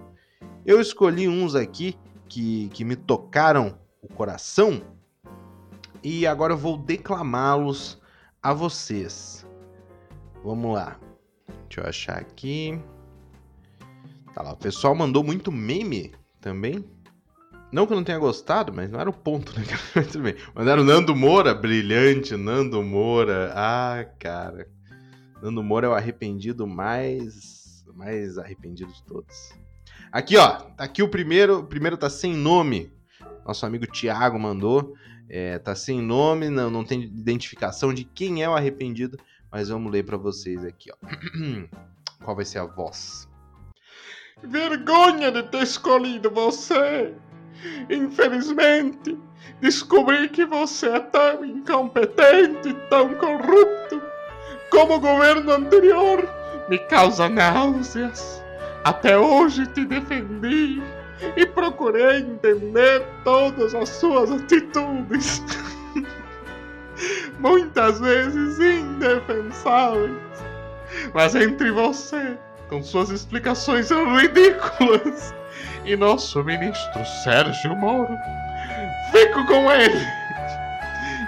Eu 0.64 0.80
escolhi 0.80 1.28
uns 1.28 1.54
aqui 1.54 1.96
que, 2.28 2.68
que 2.70 2.84
me 2.84 2.96
tocaram 2.96 3.78
o 4.02 4.08
coração 4.08 4.82
e 6.02 6.26
agora 6.26 6.52
eu 6.52 6.58
vou 6.58 6.76
declamá-los 6.76 8.00
a 8.42 8.52
vocês. 8.52 9.46
Vamos 10.42 10.74
lá. 10.74 10.98
Deixa 11.68 11.80
eu 11.80 11.86
achar 11.86 12.18
aqui. 12.18 12.78
Tá 14.34 14.42
lá, 14.42 14.52
o 14.52 14.56
pessoal 14.56 14.94
mandou 14.94 15.24
muito 15.24 15.50
meme 15.50 16.12
também. 16.40 16.84
Não 17.74 17.88
que 17.88 17.92
eu 17.92 17.96
não 17.96 18.04
tenha 18.04 18.20
gostado, 18.20 18.72
mas 18.72 18.88
não 18.88 19.00
era 19.00 19.10
o 19.10 19.12
ponto, 19.12 19.52
né? 19.58 19.66
Tudo 20.12 20.22
bem. 20.22 20.36
Mandaram 20.54 20.84
Nando 20.84 21.12
Moura, 21.12 21.52
brilhante, 21.52 22.36
Nando 22.36 22.80
Moura. 22.84 23.52
Ah, 23.52 24.06
cara. 24.20 24.68
Nando 25.42 25.60
Moura 25.60 25.88
é 25.88 25.90
o 25.90 25.92
arrependido 25.92 26.68
mais. 26.68 27.84
mais 27.92 28.38
arrependido 28.38 28.92
de 28.92 29.02
todos. 29.02 29.52
Aqui, 30.12 30.36
ó. 30.36 30.50
Tá 30.50 30.84
aqui 30.84 31.02
o 31.02 31.08
primeiro. 31.08 31.58
O 31.58 31.66
primeiro 31.66 31.96
tá 31.96 32.08
sem 32.08 32.36
nome. 32.36 32.92
Nosso 33.44 33.66
amigo 33.66 33.88
Thiago 33.88 34.38
mandou. 34.38 34.94
É, 35.28 35.58
tá 35.58 35.74
sem 35.74 36.00
nome, 36.00 36.50
não, 36.50 36.70
não 36.70 36.84
tem 36.84 37.02
identificação 37.02 37.92
de 37.92 38.04
quem 38.04 38.44
é 38.44 38.48
o 38.48 38.54
arrependido, 38.54 39.18
mas 39.50 39.70
vamos 39.70 39.90
ler 39.90 40.04
para 40.04 40.16
vocês 40.16 40.64
aqui, 40.64 40.92
ó. 40.92 41.06
Qual 42.22 42.36
vai 42.36 42.44
ser 42.44 42.58
a 42.58 42.66
voz? 42.66 43.28
Vergonha 44.44 45.32
de 45.32 45.42
ter 45.44 45.62
escolhido 45.62 46.30
você! 46.30 47.12
Infelizmente, 47.88 49.18
descobri 49.60 50.28
que 50.28 50.44
você 50.44 50.88
é 50.88 51.00
tão 51.00 51.44
incompetente 51.44 52.68
e 52.68 52.74
tão 52.88 53.14
corrupto 53.14 54.02
como 54.70 54.94
o 54.94 55.00
governo 55.00 55.52
anterior. 55.52 56.28
Me 56.68 56.78
causa 56.78 57.28
náuseas. 57.28 58.42
Até 58.84 59.16
hoje 59.16 59.66
te 59.68 59.84
defendi 59.84 60.82
e 61.36 61.46
procurei 61.46 62.18
entender 62.18 63.06
todas 63.22 63.74
as 63.74 63.88
suas 63.88 64.30
atitudes. 64.30 65.42
Muitas 67.38 68.00
vezes 68.00 68.58
indefensáveis. 68.58 70.12
Mas 71.14 71.34
entre 71.34 71.70
você, 71.70 72.38
com 72.68 72.82
suas 72.82 73.10
explicações 73.10 73.90
ridículas, 73.90 75.34
e 75.84 75.96
nosso 75.96 76.42
ministro 76.42 77.04
Sérgio 77.22 77.76
Moro. 77.76 78.16
Fico 79.10 79.46
com 79.46 79.70
ele. 79.70 80.06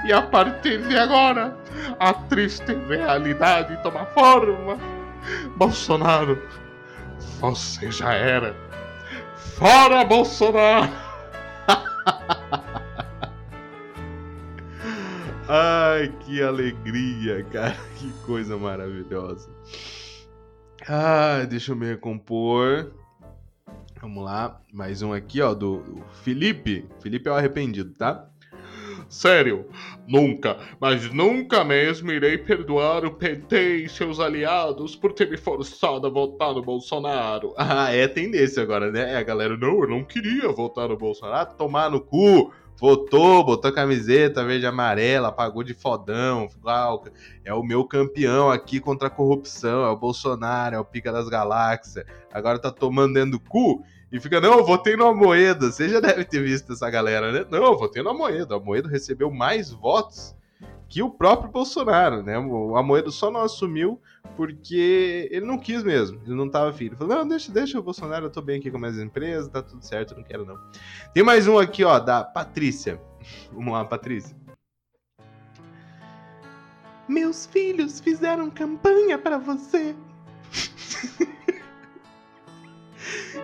E 0.06 0.12
a 0.12 0.22
partir 0.22 0.82
de 0.82 0.96
agora, 0.96 1.56
a 1.98 2.12
triste 2.14 2.72
realidade 2.88 3.76
toma 3.82 4.06
forma. 4.06 4.78
Bolsonaro, 5.56 6.40
você 7.40 7.90
já 7.90 8.12
era. 8.12 8.54
Fora 9.58 10.04
Bolsonaro! 10.04 10.92
Ai, 15.48 16.12
que 16.20 16.42
alegria, 16.42 17.44
cara. 17.44 17.76
Que 17.96 18.10
coisa 18.24 18.56
maravilhosa. 18.56 19.48
Ai, 20.88 21.48
deixa 21.48 21.72
eu 21.72 21.76
me 21.76 21.84
recompor. 21.84 22.92
Vamos 24.00 24.24
lá, 24.24 24.60
mais 24.72 25.02
um 25.02 25.12
aqui, 25.12 25.42
ó, 25.42 25.52
do, 25.52 25.82
Felipe. 26.22 26.86
Felipe 27.00 27.28
é 27.28 27.32
o 27.32 27.34
arrependido, 27.34 27.92
tá? 27.94 28.28
Sério, 29.08 29.68
nunca, 30.06 30.56
mas 30.80 31.12
nunca 31.12 31.64
mesmo 31.64 32.12
irei 32.12 32.38
perdoar 32.38 33.04
o 33.04 33.10
PT 33.10 33.78
e 33.78 33.88
seus 33.88 34.20
aliados 34.20 34.94
por 34.94 35.12
ter 35.12 35.28
me 35.28 35.36
forçado 35.36 36.06
a 36.06 36.10
votar 36.10 36.54
no 36.54 36.62
Bolsonaro. 36.62 37.52
Ah, 37.58 37.92
é 37.92 38.06
tendência 38.06 38.62
agora, 38.62 38.92
né? 38.92 39.16
A 39.16 39.22
galera, 39.24 39.56
não, 39.56 39.80
eu 39.82 39.88
não 39.88 40.04
queria 40.04 40.48
votar 40.52 40.88
no 40.88 40.96
Bolsonaro, 40.96 41.54
tomar 41.54 41.90
no 41.90 42.00
cu. 42.00 42.52
Votou, 42.78 43.42
botou 43.42 43.72
camiseta 43.72 44.44
verde 44.44 44.64
e 44.64 44.68
amarela, 44.68 45.32
pagou 45.32 45.62
de 45.62 45.72
fodão. 45.72 46.48
ficou, 46.48 46.70
ah, 46.70 46.98
é 47.44 47.54
o 47.54 47.62
meu 47.62 47.84
campeão 47.84 48.50
aqui 48.50 48.78
contra 48.78 49.08
a 49.08 49.10
corrupção, 49.10 49.84
é 49.84 49.88
o 49.88 49.96
Bolsonaro, 49.96 50.76
é 50.76 50.78
o 50.78 50.84
pica 50.84 51.10
das 51.10 51.28
galáxias. 51.28 52.04
Agora 52.30 52.58
tá 52.58 52.70
tomando 52.70 53.14
dentro 53.14 53.32
do 53.32 53.40
cu 53.40 53.82
e 54.12 54.20
fica, 54.20 54.40
não, 54.40 54.58
eu 54.58 54.64
votei 54.64 54.94
no 54.94 55.06
Amoedo. 55.06 55.72
Você 55.72 55.88
já 55.88 56.00
deve 56.00 56.24
ter 56.24 56.42
visto 56.42 56.74
essa 56.74 56.90
galera, 56.90 57.32
né? 57.32 57.46
Não, 57.50 57.64
eu 57.64 57.78
votei 57.78 58.02
no 58.02 58.10
Amoedo. 58.10 58.52
O 58.52 58.58
Amoedo 58.58 58.88
recebeu 58.88 59.30
mais 59.30 59.70
votos 59.70 60.35
que 60.88 61.02
o 61.02 61.10
próprio 61.10 61.50
Bolsonaro, 61.50 62.22
né? 62.22 62.38
O 62.38 62.76
Amoedo 62.76 63.10
só 63.10 63.30
não 63.30 63.42
assumiu 63.42 64.00
porque 64.36 65.28
ele 65.30 65.46
não 65.46 65.58
quis 65.58 65.82
mesmo, 65.82 66.20
ele 66.24 66.34
não 66.34 66.48
tava 66.48 66.70
afim. 66.70 66.86
Ele 66.86 66.96
falou, 66.96 67.16
não, 67.16 67.28
deixa, 67.28 67.50
deixa 67.50 67.78
o 67.78 67.82
Bolsonaro, 67.82 68.26
eu 68.26 68.30
tô 68.30 68.40
bem 68.42 68.58
aqui 68.58 68.70
com 68.70 68.78
minhas 68.78 68.98
empresas, 68.98 69.48
tá 69.48 69.62
tudo 69.62 69.84
certo, 69.84 70.14
não 70.14 70.22
quero 70.22 70.44
não. 70.44 70.58
Tem 71.12 71.22
mais 71.22 71.48
um 71.48 71.58
aqui, 71.58 71.84
ó, 71.84 71.98
da 71.98 72.22
Patrícia. 72.22 73.00
Vamos 73.52 73.72
lá, 73.72 73.84
Patrícia. 73.84 74.36
Meus 77.08 77.46
filhos 77.46 78.00
fizeram 78.00 78.50
campanha 78.50 79.16
para 79.16 79.38
você. 79.38 79.94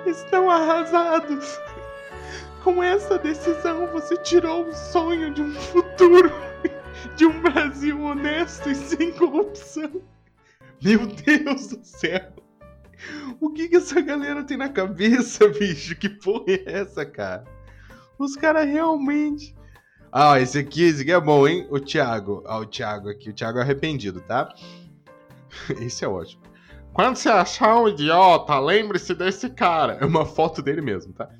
Estão 0.04 0.50
arrasados. 0.50 1.58
Com 2.64 2.82
essa 2.82 3.18
decisão, 3.18 3.88
você 3.88 4.16
tirou 4.18 4.68
o 4.68 4.72
sonho 4.72 5.32
de 5.34 5.42
um 5.42 5.52
futuro, 5.52 6.30
de 7.10 7.26
um 7.26 7.40
Brasil 7.40 8.00
honesto 8.00 8.70
e 8.70 8.74
sem 8.74 9.12
corrupção. 9.12 10.02
Meu 10.82 11.06
Deus 11.06 11.68
do 11.68 11.84
céu! 11.84 12.32
O 13.40 13.50
que 13.50 13.68
que 13.68 13.76
essa 13.76 14.00
galera 14.00 14.44
tem 14.44 14.56
na 14.56 14.68
cabeça, 14.68 15.48
bicho? 15.48 15.96
Que 15.96 16.08
porra 16.08 16.44
é 16.48 16.62
essa, 16.66 17.04
cara? 17.04 17.44
Os 18.18 18.36
caras 18.36 18.66
realmente. 18.66 19.54
Ah, 20.12 20.38
esse 20.38 20.58
aqui, 20.58 20.82
esse 20.82 21.02
aqui 21.02 21.12
é 21.12 21.20
bom, 21.20 21.48
hein? 21.48 21.66
O 21.70 21.80
Thiago. 21.80 22.42
Ah, 22.46 22.58
o 22.58 22.66
Thiago 22.66 23.08
aqui. 23.08 23.30
O 23.30 23.32
Thiago 23.32 23.58
é 23.58 23.62
arrependido, 23.62 24.20
tá? 24.20 24.48
Esse 25.80 26.04
é 26.04 26.08
ótimo. 26.08 26.42
Quando 26.92 27.16
você 27.16 27.30
achar 27.30 27.80
um 27.80 27.88
idiota, 27.88 28.58
lembre-se 28.58 29.14
desse 29.14 29.48
cara. 29.48 29.94
É 30.00 30.04
uma 30.04 30.26
foto 30.26 30.60
dele 30.60 30.82
mesmo, 30.82 31.12
tá? 31.14 31.30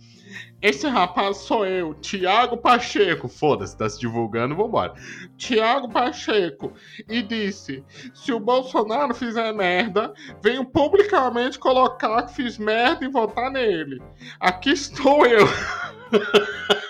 Esse 0.61 0.87
rapaz 0.89 1.39
sou 1.39 1.67
eu, 1.67 1.95
Tiago 1.95 2.57
Pacheco. 2.57 3.29
Foda-se, 3.29 3.77
tá 3.77 3.89
se 3.89 3.99
divulgando, 3.99 4.55
vambora. 4.55 4.95
Tiago 5.37 5.89
Pacheco. 5.89 6.73
E 7.09 7.23
disse: 7.23 7.85
se 8.15 8.33
o 8.33 8.41
Bolsonaro 8.41 9.15
fizer 9.15 9.53
merda, 9.53 10.13
venho 10.43 10.65
publicamente 10.65 11.59
colocar 11.59 12.23
que 12.23 12.35
fiz 12.35 12.59
merda 12.59 13.05
e 13.05 13.09
votar 13.09 13.51
nele. 13.51 14.01
Aqui 14.41 14.71
estou 14.71 15.27
eu. 15.27 15.47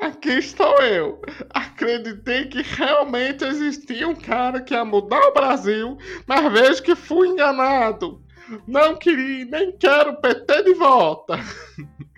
Aqui 0.00 0.30
estou 0.30 0.76
eu. 0.82 1.20
Acreditei 1.50 2.46
que 2.46 2.62
realmente 2.62 3.44
existia 3.44 4.08
um 4.08 4.14
cara 4.14 4.60
que 4.60 4.74
ia 4.74 4.84
mudar 4.84 5.20
o 5.20 5.32
Brasil, 5.32 5.98
mas 6.26 6.52
vejo 6.52 6.82
que 6.82 6.94
fui 6.94 7.28
enganado. 7.28 8.22
Não 8.66 8.96
queria, 8.96 9.44
nem 9.44 9.70
quero 9.72 10.20
PT 10.20 10.62
de 10.64 10.74
volta. 10.74 11.38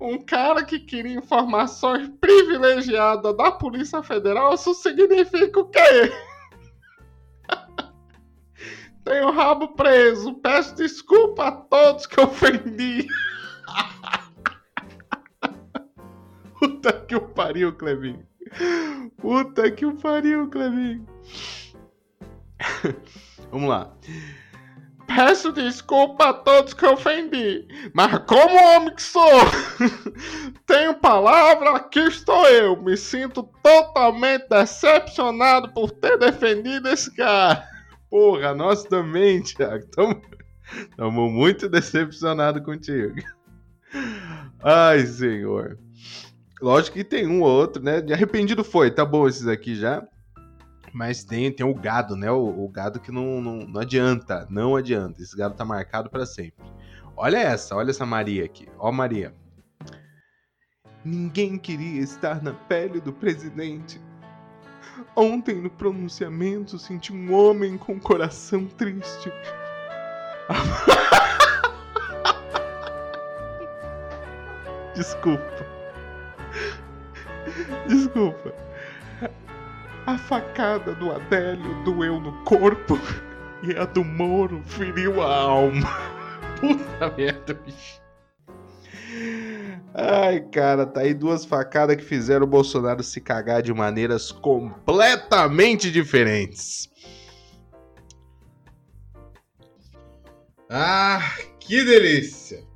Um 0.00 0.18
cara 0.18 0.64
que 0.64 0.80
queria 0.80 1.16
informações 1.16 2.10
privilegiadas 2.20 3.36
da 3.36 3.52
Polícia 3.52 4.02
Federal, 4.02 4.54
isso 4.54 4.74
significa 4.74 5.60
o 5.60 5.68
quê? 5.68 5.78
Tenho 9.04 9.28
o 9.28 9.32
rabo 9.32 9.68
preso. 9.68 10.34
Peço 10.34 10.74
desculpa 10.74 11.46
a 11.46 11.52
todos 11.52 12.06
que 12.06 12.20
ofendi. 12.20 13.06
Puta 16.58 16.92
que 16.92 17.14
o 17.14 17.28
pariu, 17.28 17.76
Clevinho. 17.76 18.26
Puta 19.16 19.70
que 19.70 19.86
o 19.86 19.96
pariu, 19.96 20.48
Clevinho. 20.48 21.06
Vamos 23.50 23.68
lá. 23.68 23.92
Peço 25.06 25.52
desculpa 25.52 26.30
a 26.30 26.32
todos 26.32 26.74
que 26.74 26.86
ofendi, 26.86 27.66
mas 27.92 28.18
como 28.26 28.56
homem 28.56 28.94
que 28.94 29.02
sou, 29.02 29.30
tenho 30.66 30.94
palavra, 30.94 31.76
aqui 31.76 32.00
estou 32.00 32.46
eu. 32.48 32.80
Me 32.82 32.96
sinto 32.96 33.42
totalmente 33.62 34.48
decepcionado 34.48 35.72
por 35.72 35.90
ter 35.90 36.18
defendido 36.18 36.88
esse 36.88 37.14
cara. 37.14 37.66
Porra, 38.08 38.54
nós 38.54 38.84
também, 38.84 39.42
Thiago. 39.42 39.84
Estamos 40.72 41.32
muito 41.32 41.68
decepcionados 41.68 42.64
contigo. 42.64 43.14
Ai, 44.62 45.06
senhor. 45.06 45.78
Lógico 46.60 46.96
que 46.96 47.04
tem 47.04 47.26
um 47.26 47.42
ou 47.42 47.48
outro, 47.48 47.82
né? 47.82 48.00
De 48.00 48.12
arrependido 48.12 48.62
foi, 48.62 48.90
tá 48.90 49.04
bom 49.04 49.26
esses 49.28 49.46
aqui 49.46 49.74
já. 49.74 50.06
Mas 50.92 51.24
tem, 51.24 51.50
tem 51.50 51.64
o 51.64 51.74
gado, 51.74 52.14
né? 52.14 52.30
O, 52.30 52.64
o 52.64 52.68
gado 52.68 53.00
que 53.00 53.10
não, 53.10 53.40
não, 53.40 53.66
não, 53.66 53.80
adianta. 53.80 54.46
Não 54.50 54.76
adianta. 54.76 55.22
Esse 55.22 55.34
gado 55.36 55.54
tá 55.54 55.64
marcado 55.64 56.10
para 56.10 56.26
sempre. 56.26 56.66
Olha 57.16 57.38
essa, 57.38 57.74
olha 57.74 57.90
essa 57.90 58.04
Maria 58.04 58.44
aqui. 58.44 58.68
Ó, 58.78 58.92
Maria. 58.92 59.34
Ninguém 61.04 61.58
queria 61.58 62.00
estar 62.00 62.42
na 62.42 62.52
pele 62.52 63.00
do 63.00 63.12
presidente. 63.12 64.00
Ontem, 65.16 65.60
no 65.60 65.70
pronunciamento, 65.70 66.78
senti 66.78 67.12
um 67.12 67.34
homem 67.34 67.76
com 67.78 67.98
coração 67.98 68.66
triste. 68.66 69.32
Desculpa. 74.94 75.66
Desculpa. 77.88 78.54
A 80.06 80.18
facada 80.18 80.94
do 80.94 81.12
Adélio 81.12 81.84
doeu 81.84 82.18
no 82.18 82.32
corpo 82.44 82.98
e 83.62 83.76
a 83.76 83.84
do 83.84 84.02
Moro 84.02 84.60
feriu 84.64 85.22
a 85.22 85.32
alma. 85.32 85.88
Puta 86.60 87.14
merda, 87.16 87.54
bicho. 87.54 88.02
Ai, 89.94 90.40
cara, 90.40 90.86
tá 90.86 91.02
aí 91.02 91.14
duas 91.14 91.44
facadas 91.44 91.96
que 91.96 92.02
fizeram 92.02 92.44
o 92.44 92.48
Bolsonaro 92.48 93.02
se 93.02 93.20
cagar 93.20 93.62
de 93.62 93.72
maneiras 93.72 94.32
completamente 94.32 95.90
diferentes. 95.90 96.90
Ah, 100.68 101.20
que 101.60 101.84
delícia! 101.84 102.71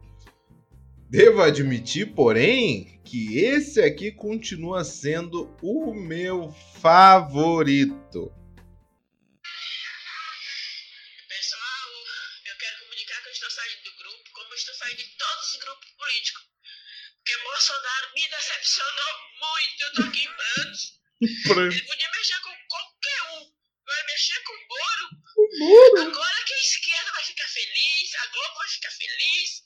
Devo 1.16 1.40
admitir, 1.40 2.12
porém, 2.12 3.00
que 3.02 3.38
esse 3.38 3.80
aqui 3.80 4.12
continua 4.12 4.84
sendo 4.84 5.48
o 5.62 5.94
meu 5.94 6.52
favorito. 6.78 8.30
Pessoal, 11.26 11.88
eu 12.44 12.56
quero 12.58 12.80
comunicar 12.80 13.22
que 13.22 13.28
eu 13.28 13.32
estou 13.32 13.50
saindo 13.50 13.82
do 13.84 13.96
grupo, 13.96 14.30
como 14.30 14.52
eu 14.52 14.56
estou 14.56 14.74
saindo 14.74 14.98
de 14.98 15.08
todos 15.16 15.52
os 15.52 15.56
grupos 15.56 15.88
políticos. 15.96 16.42
Porque 17.16 17.42
Bolsonaro 17.44 18.12
me 18.14 18.28
decepcionou 18.28 19.14
muito. 19.40 19.80
Eu 19.80 19.92
tô 19.94 20.02
aqui 20.02 20.20
em 20.20 20.36
prantos. 20.36 21.00
Ele 21.22 21.80
podia 21.80 22.10
mexer 22.12 22.40
com 22.44 22.52
qualquer 22.68 23.22
um. 23.40 23.50
Vai 23.86 24.04
mexer 24.04 24.38
com 24.44 24.52
o 24.52 24.68
Moro. 24.68 25.08
O 25.38 25.48
Moro? 25.64 26.10
Agora 26.12 26.44
que 26.44 26.52
a 26.52 26.60
esquerda 26.60 27.10
vai 27.10 27.24
ficar 27.24 27.48
feliz, 27.48 28.14
a 28.16 28.26
Globo 28.26 28.58
vai 28.58 28.68
ficar 28.68 28.90
feliz. 28.90 29.65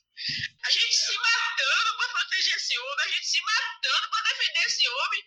A 0.63 0.71
gente 0.71 0.95
se 0.95 1.15
matando 1.17 1.97
pra 1.97 2.09
proteger 2.09 2.57
esse 2.57 2.79
homem, 2.79 3.05
a 3.05 3.09
gente 3.09 3.27
se 3.27 3.41
matando 3.41 4.11
pra 4.11 4.23
defender 4.31 4.67
esse 4.67 4.89
homem. 4.89 5.25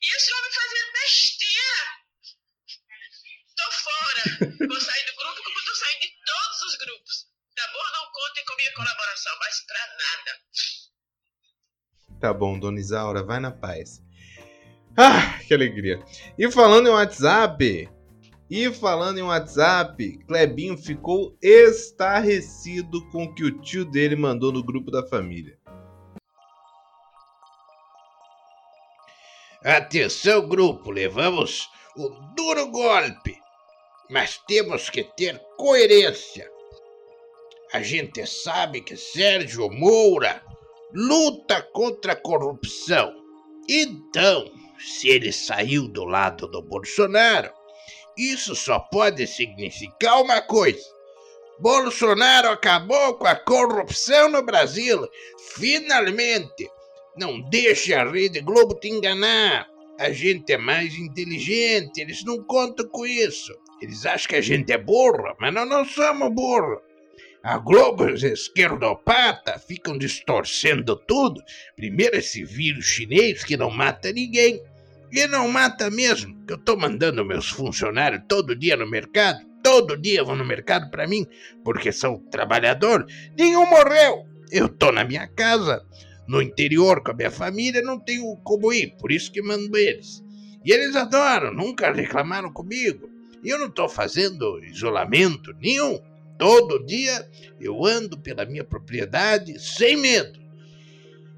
E 0.00 0.16
esse 0.16 0.32
homem 0.32 0.52
fazendo 0.52 0.92
besteira. 0.92 2.08
Tô 3.56 3.72
fora. 3.72 4.22
Vou 4.68 4.80
sair 4.80 5.06
do 5.06 5.16
grupo 5.16 5.42
como 5.42 5.64
tô 5.64 5.74
saindo 5.74 6.00
de 6.00 6.12
todos 6.24 6.62
os 6.62 6.76
grupos. 6.76 7.26
Tá 7.56 7.66
bom? 7.72 7.84
Não 7.92 8.12
contem 8.12 8.44
com 8.44 8.54
minha 8.54 8.72
colaboração, 8.74 9.36
mas 9.40 9.60
pra 9.66 9.86
nada. 9.86 10.40
Tá 12.20 12.32
bom, 12.32 12.58
Dona 12.58 12.78
Isaura, 12.78 13.24
vai 13.24 13.40
na 13.40 13.50
paz. 13.50 14.00
Ah, 14.96 15.38
que 15.46 15.54
alegria. 15.54 15.98
E 16.38 16.50
falando 16.50 16.88
em 16.88 16.92
WhatsApp, 16.92 17.88
e 18.50 18.72
falando 18.72 19.18
em 19.18 19.22
WhatsApp, 19.22 20.18
Clebinho 20.26 20.76
ficou 20.78 21.36
estarrecido 21.42 23.06
com 23.10 23.24
o 23.24 23.34
que 23.34 23.44
o 23.44 23.60
tio 23.60 23.84
dele 23.84 24.16
mandou 24.16 24.50
no 24.50 24.64
grupo 24.64 24.90
da 24.90 25.06
família. 25.06 25.58
Atenção, 29.62 30.48
grupo, 30.48 30.90
levamos 30.90 31.68
o 31.96 32.08
duro 32.34 32.70
golpe. 32.70 33.36
mas 34.10 34.38
temos 34.46 34.88
que 34.88 35.04
ter 35.04 35.38
coerência. 35.56 36.50
A 37.72 37.82
gente 37.82 38.24
sabe 38.26 38.80
que 38.80 38.96
Sérgio 38.96 39.68
Moura 39.70 40.42
luta 40.94 41.60
contra 41.60 42.14
a 42.14 42.16
corrupção. 42.16 43.12
Então, 43.68 44.50
se 44.78 45.08
ele 45.08 45.30
saiu 45.30 45.86
do 45.88 46.04
lado 46.04 46.48
do 46.48 46.62
Bolsonaro, 46.62 47.52
isso 48.18 48.54
só 48.54 48.78
pode 48.78 49.26
significar 49.26 50.20
uma 50.20 50.42
coisa. 50.42 50.84
Bolsonaro 51.60 52.50
acabou 52.50 53.14
com 53.14 53.26
a 53.26 53.34
corrupção 53.34 54.28
no 54.28 54.42
Brasil. 54.42 55.06
Finalmente! 55.54 56.68
Não 57.16 57.40
deixe 57.40 57.94
a 57.94 58.08
Rede 58.08 58.40
Globo 58.40 58.74
te 58.74 58.88
enganar. 58.88 59.68
A 59.98 60.10
gente 60.12 60.52
é 60.52 60.58
mais 60.58 60.94
inteligente, 60.94 62.00
eles 62.00 62.24
não 62.24 62.44
contam 62.44 62.88
com 62.88 63.04
isso. 63.04 63.52
Eles 63.82 64.06
acham 64.06 64.28
que 64.28 64.36
a 64.36 64.40
gente 64.40 64.72
é 64.72 64.78
burro, 64.78 65.34
mas 65.40 65.52
nós 65.52 65.68
não 65.68 65.84
somos 65.84 66.32
burros. 66.32 66.78
A 67.42 67.58
Globo, 67.58 68.04
os 68.04 68.22
esquerdopatas, 68.22 69.64
ficam 69.64 69.96
distorcendo 69.96 70.94
tudo. 70.94 71.40
Primeiro 71.74 72.16
esse 72.16 72.44
vírus 72.44 72.84
chinês 72.84 73.42
que 73.42 73.56
não 73.56 73.70
mata 73.70 74.12
ninguém. 74.12 74.62
E 75.10 75.26
não 75.26 75.48
mata 75.48 75.90
mesmo, 75.90 76.36
que 76.46 76.52
eu 76.52 76.58
tô 76.58 76.76
mandando 76.76 77.24
meus 77.24 77.48
funcionários 77.48 78.22
todo 78.28 78.54
dia 78.54 78.76
no 78.76 78.88
mercado. 78.88 79.46
Todo 79.62 79.96
dia 79.96 80.22
vão 80.22 80.36
no 80.36 80.44
mercado 80.44 80.90
para 80.90 81.06
mim, 81.06 81.26
porque 81.64 81.90
são 81.92 82.18
trabalhador. 82.30 83.06
Nenhum 83.36 83.68
morreu. 83.68 84.26
Eu 84.50 84.68
tô 84.68 84.92
na 84.92 85.04
minha 85.04 85.26
casa, 85.26 85.84
no 86.26 86.40
interior 86.40 87.02
com 87.02 87.10
a 87.10 87.14
minha 87.14 87.30
família, 87.30 87.82
não 87.82 87.98
tenho 87.98 88.36
como 88.44 88.72
ir, 88.72 88.94
por 88.98 89.10
isso 89.10 89.32
que 89.32 89.42
mando 89.42 89.76
eles. 89.76 90.22
E 90.64 90.72
eles 90.72 90.94
adoram, 90.94 91.52
nunca 91.52 91.92
reclamaram 91.92 92.52
comigo. 92.52 93.10
E 93.42 93.48
eu 93.48 93.58
não 93.58 93.70
tô 93.70 93.88
fazendo 93.88 94.62
isolamento 94.64 95.52
nenhum. 95.60 95.98
Todo 96.38 96.84
dia 96.84 97.28
eu 97.60 97.84
ando 97.84 98.18
pela 98.18 98.44
minha 98.44 98.64
propriedade 98.64 99.58
sem 99.58 99.96
medo. 99.96 100.38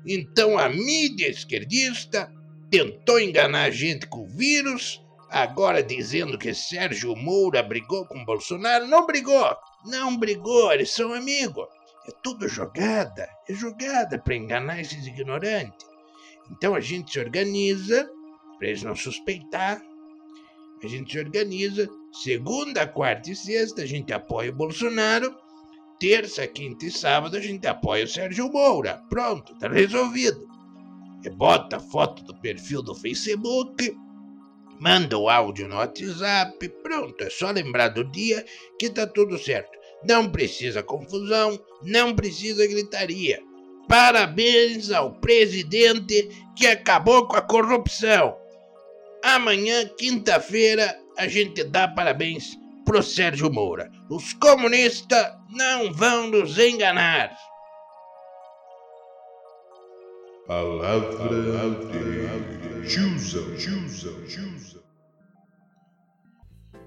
Então 0.07 0.59
a 0.59 0.69
mídia 0.69 1.29
esquerdista 1.29 2.33
tentou 2.71 3.21
enganar 3.21 3.65
a 3.65 3.71
gente 3.71 4.07
com 4.07 4.21
o 4.21 4.29
vírus, 4.29 5.03
agora 5.29 5.83
dizendo 5.83 6.39
que 6.39 6.55
Sérgio 6.55 7.17
Moura 7.17 7.63
brigou 7.63 8.07
com 8.07 8.25
Bolsonaro. 8.25 8.87
Não 8.87 9.07
brigou, 9.07 9.57
não 9.85 10.17
brigou, 10.17 10.73
eles 10.73 10.91
são 10.91 11.13
amigos. 11.13 11.67
É 12.09 12.13
tudo 12.23 12.49
jogada, 12.49 13.29
é 13.49 13.55
jogada 13.55 14.19
para 14.19 14.35
enganar 14.35 14.81
esses 14.81 15.07
ignorantes. 15.07 15.87
Então 16.51 16.75
a 16.75 16.81
gente 16.81 17.13
se 17.13 17.21
organiza 17.21 18.09
para 18.59 18.69
eles 18.69 18.83
não 18.83 18.95
suspeitar. 18.95 19.83
A 20.83 20.87
gente 20.87 21.13
se 21.13 21.19
organiza 21.19 21.89
Segunda, 22.13 22.89
quarta 22.89 23.31
e 23.31 23.37
sexta 23.37 23.83
a 23.83 23.87
gente 23.87 24.13
apoia 24.13 24.51
o 24.51 24.55
Bolsonaro. 24.55 25.35
Terça, 25.99 26.47
quinta 26.47 26.87
e 26.87 26.91
sábado 26.91 27.37
a 27.37 27.41
gente 27.41 27.67
apoia 27.67 28.05
o 28.05 28.09
Sérgio 28.09 28.51
Moura. 28.51 29.03
Pronto, 29.09 29.55
tá 29.59 29.69
resolvido. 29.69 30.49
Bota 31.29 31.77
a 31.77 31.81
foto 31.81 32.23
do 32.25 32.35
perfil 32.35 32.83
do 32.83 32.95
Facebook, 32.95 33.95
manda 34.79 35.19
o 35.19 35.29
áudio 35.29 35.69
no 35.69 35.77
WhatsApp. 35.77 36.69
Pronto, 36.83 37.23
é 37.23 37.29
só 37.29 37.51
lembrar 37.51 37.89
do 37.89 38.05
dia 38.05 38.45
que 38.79 38.89
tá 38.89 39.07
tudo 39.07 39.39
certo. 39.39 39.79
Não 40.09 40.31
precisa 40.31 40.83
confusão, 40.83 41.61
não 41.83 42.15
precisa 42.15 42.67
gritaria. 42.67 43.43
Parabéns 43.87 44.91
ao 44.91 45.13
presidente 45.15 46.29
que 46.57 46.67
acabou 46.67 47.27
com 47.27 47.37
a 47.37 47.43
corrupção. 47.43 48.37
Amanhã, 49.23 49.87
quinta-feira, 49.99 50.99
a 51.19 51.29
gente 51.29 51.65
dá 51.65 51.87
parabéns 51.89 52.57
pro 52.85 53.03
Sérgio 53.03 53.53
Moura. 53.53 53.91
Os 54.09 54.33
comunistas 54.35 55.33
não 55.51 55.93
vão 55.93 56.29
nos 56.29 56.59
enganar. 56.59 57.37
Palavra 60.51 61.29
de 61.93 62.89
Tiouzão. 62.89 63.47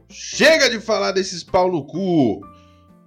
Chega 0.10 0.70
de 0.70 0.82
falar 0.82 1.14
desses 1.14 1.46
pau 1.46 1.72
no 1.72 1.86
cu. 1.86 2.42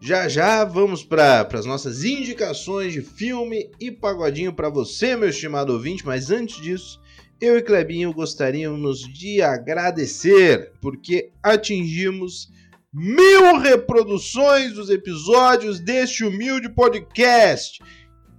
Já 0.01 0.31
já 0.31 0.65
vamos 0.65 1.05
para 1.05 1.47
as 1.53 1.67
nossas 1.67 2.05
indicações 2.05 2.95
de 2.95 3.03
filme 3.03 3.71
e 3.79 3.91
pagodinho 3.91 4.51
para 4.51 4.71
você, 4.71 5.15
meu 5.15 5.29
estimado 5.29 5.75
ouvinte, 5.75 6.07
mas 6.07 6.31
antes 6.31 6.59
disso, 6.63 7.03
eu 7.39 7.59
e 7.59 7.63
Clebinho 7.63 8.15
gostaríamos 8.15 9.01
de 9.01 9.43
agradecer 9.43 10.73
porque 10.81 11.33
atingimos 11.43 12.51
mil 12.91 13.59
reproduções 13.59 14.73
dos 14.73 14.89
episódios 14.89 15.81
deste 15.81 16.25
humilde 16.25 16.71
podcast. 16.71 17.79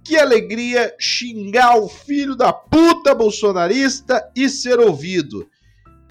Que 0.08 0.16
alegria 0.16 0.96
xingar 0.98 1.76
o 1.76 1.86
filho 1.86 2.34
da 2.34 2.50
puta 2.50 3.14
bolsonarista 3.14 4.26
e 4.34 4.48
ser 4.48 4.80
ouvido. 4.80 5.46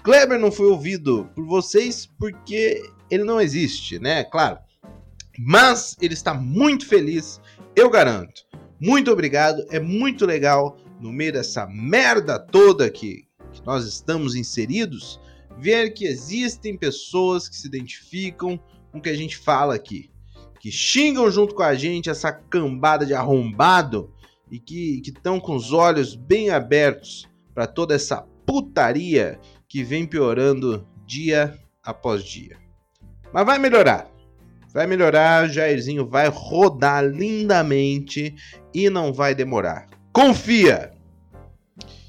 Kleber 0.04 0.38
não 0.38 0.52
foi 0.52 0.66
ouvido 0.66 1.28
por 1.34 1.44
vocês 1.44 2.06
porque 2.06 2.80
ele 3.10 3.24
não 3.24 3.40
existe, 3.40 3.98
né? 3.98 4.22
Claro. 4.22 4.60
Mas 5.36 5.96
ele 6.00 6.14
está 6.14 6.32
muito 6.32 6.86
feliz, 6.86 7.40
eu 7.74 7.90
garanto. 7.90 8.42
Muito 8.80 9.10
obrigado, 9.10 9.66
é 9.68 9.80
muito 9.80 10.24
legal 10.24 10.78
no 11.00 11.12
meio 11.12 11.32
dessa 11.32 11.66
merda 11.66 12.38
toda 12.38 12.88
que, 12.88 13.24
que 13.52 13.66
nós 13.66 13.84
estamos 13.84 14.36
inseridos, 14.36 15.20
ver 15.58 15.90
que 15.90 16.06
existem 16.06 16.78
pessoas 16.78 17.48
que 17.48 17.56
se 17.56 17.66
identificam 17.66 18.60
com 18.92 18.98
o 18.98 19.02
que 19.02 19.10
a 19.10 19.16
gente 19.16 19.36
fala 19.36 19.74
aqui, 19.74 20.08
que 20.60 20.70
xingam 20.70 21.30
junto 21.30 21.54
com 21.54 21.62
a 21.62 21.74
gente 21.74 22.10
essa 22.10 22.32
cambada 22.32 23.06
de 23.06 23.14
arrombado 23.14 24.12
e 24.50 24.58
que 24.58 25.02
estão 25.04 25.38
com 25.38 25.54
os 25.54 25.72
olhos 25.72 26.14
bem 26.14 26.50
abertos 26.50 27.28
para 27.54 27.66
toda 27.66 27.94
essa 27.94 28.26
putaria 28.46 29.38
que 29.68 29.82
vem 29.82 30.06
piorando 30.06 30.86
dia 31.06 31.58
após 31.82 32.24
dia. 32.24 32.56
Mas 33.32 33.44
vai 33.44 33.58
melhorar. 33.58 34.10
Vai 34.72 34.86
melhorar, 34.86 35.48
Jairzinho 35.48 36.06
vai 36.06 36.28
rodar 36.28 37.04
lindamente 37.04 38.34
e 38.72 38.90
não 38.90 39.12
vai 39.12 39.34
demorar. 39.34 39.88
Confia! 40.12 40.92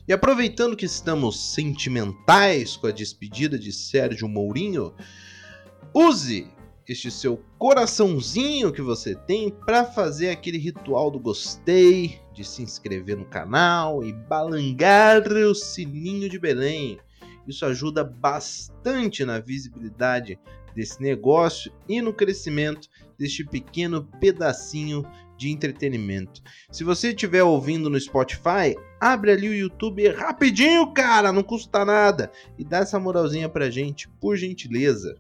E 0.07 0.13
aproveitando 0.13 0.75
que 0.75 0.85
estamos 0.85 1.53
sentimentais 1.53 2.75
com 2.75 2.88
a 2.88 2.91
despedida 2.91 3.57
de 3.59 3.71
Sérgio 3.71 4.27
Mourinho, 4.27 4.93
use 5.93 6.49
este 6.89 7.12
seu 7.12 7.39
coraçãozinho 7.60 8.73
que 8.73 8.82
você 8.82 9.13
tem 9.13 9.52
para 9.52 9.86
fazer 9.86 10.32
aquele 10.32 10.58
ritual 10.58 11.12
do 11.12 11.19
gostei, 11.19 12.19
de 12.34 12.43
se 12.43 12.63
inscrever 12.63 13.15
no 13.15 13.25
canal 13.25 14.04
e 14.04 14.12
balangar 14.12 15.21
o 15.21 15.54
sininho 15.54 16.28
de 16.28 16.39
Belém. 16.39 16.99
Isso 17.47 17.63
ajuda 17.63 18.04
bastante 18.04 19.23
na 19.23 19.39
visibilidade 19.39 20.39
desse 20.75 20.99
negócio 20.99 21.71
e 21.88 22.02
no 22.02 22.12
crescimento 22.12 22.89
deste 23.19 23.45
pequeno 23.45 24.06
pedacinho 24.19 25.06
de 25.38 25.52
entretenimento. 25.52 26.41
Se 26.71 26.84
você 26.84 27.10
estiver 27.10 27.43
ouvindo 27.43 27.88
no 27.88 27.99
Spotify, 27.99 28.75
abre 28.99 29.32
ali 29.32 29.47
o 29.47 29.56
YouTube 29.56 30.10
rapidinho, 30.10 30.91
cara, 30.91 31.32
não 31.32 31.43
custa 31.43 31.86
nada. 31.86 32.32
E 32.58 32.63
dá 32.63 32.80
essa 32.80 32.99
moralzinha 32.99 33.47
pra 33.47 33.69
gente, 33.69 34.10
por 34.19 34.36
gentileza. 34.36 35.15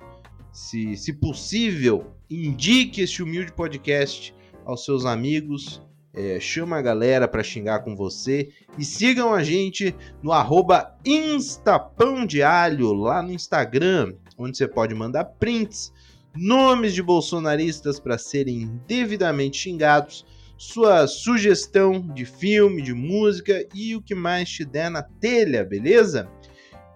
Se, 0.51 0.97
se 0.97 1.13
possível, 1.13 2.13
indique 2.29 3.01
este 3.01 3.21
humilde 3.21 3.51
podcast 3.51 4.33
aos 4.65 4.83
seus 4.83 5.05
amigos. 5.05 5.81
É, 6.11 6.39
chama 6.39 6.77
a 6.77 6.81
galera 6.81 7.27
para 7.27 7.43
xingar 7.43 7.79
com 7.79 7.95
você 7.95 8.49
e 8.77 8.83
sigam 8.83 9.31
a 9.31 9.43
gente 9.43 9.95
no 10.23 10.31
arroba 10.31 10.97
Instapão 11.05 12.25
de 12.25 12.41
Alho 12.41 12.93
lá 12.93 13.21
no 13.21 13.31
Instagram, 13.31 14.15
onde 14.35 14.57
você 14.57 14.67
pode 14.67 14.95
mandar 14.95 15.23
prints 15.23 15.93
nomes 16.35 16.93
de 16.93 17.03
bolsonaristas 17.03 17.99
para 17.99 18.17
serem 18.17 18.81
devidamente 18.87 19.57
xingados, 19.57 20.25
sua 20.57 21.07
sugestão 21.07 22.01
de 22.01 22.25
filme, 22.25 22.81
de 22.81 22.93
música 22.93 23.65
e 23.73 23.95
o 23.95 24.01
que 24.01 24.15
mais 24.15 24.49
te 24.49 24.65
der 24.65 24.89
na 24.89 25.01
telha, 25.01 25.63
beleza? 25.63 26.29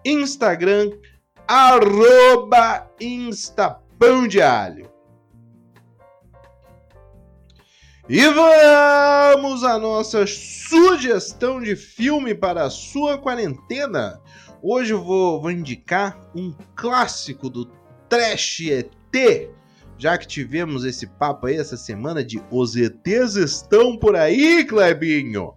Instagram, 0.05 0.91
arroba 1.47 2.89
Instapão 2.99 4.27
de 4.27 4.41
Alho. 4.41 4.91
E 8.09 8.21
vamos 8.27 9.63
à 9.63 9.79
nossa 9.79 10.25
sugestão 10.27 11.61
de 11.61 11.75
filme 11.75 12.35
para 12.35 12.63
a 12.63 12.69
sua 12.69 13.17
quarentena. 13.17 14.21
Hoje 14.61 14.93
eu 14.93 15.01
vou, 15.01 15.41
vou 15.41 15.51
indicar 15.51 16.19
um 16.35 16.53
clássico 16.75 17.49
do 17.49 17.65
trash 18.09 18.59
ET, 18.61 19.49
já 19.97 20.17
que 20.17 20.27
tivemos 20.27 20.83
esse 20.83 21.07
papo 21.07 21.47
aí 21.47 21.55
essa 21.55 21.77
semana 21.77 22.23
de 22.23 22.43
os 22.51 22.75
ETs 22.75 23.35
estão 23.35 23.97
por 23.97 24.15
aí, 24.15 24.65
Clebinho. 24.65 25.53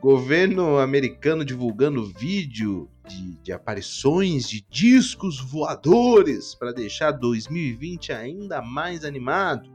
Governo 0.00 0.78
americano 0.78 1.44
divulgando 1.44 2.06
vídeo 2.06 2.88
de, 3.12 3.36
de 3.42 3.52
aparições 3.52 4.48
de 4.48 4.64
discos 4.70 5.38
voadores 5.38 6.54
para 6.54 6.72
deixar 6.72 7.12
2020 7.12 8.12
ainda 8.12 8.62
mais 8.62 9.04
animado. 9.04 9.70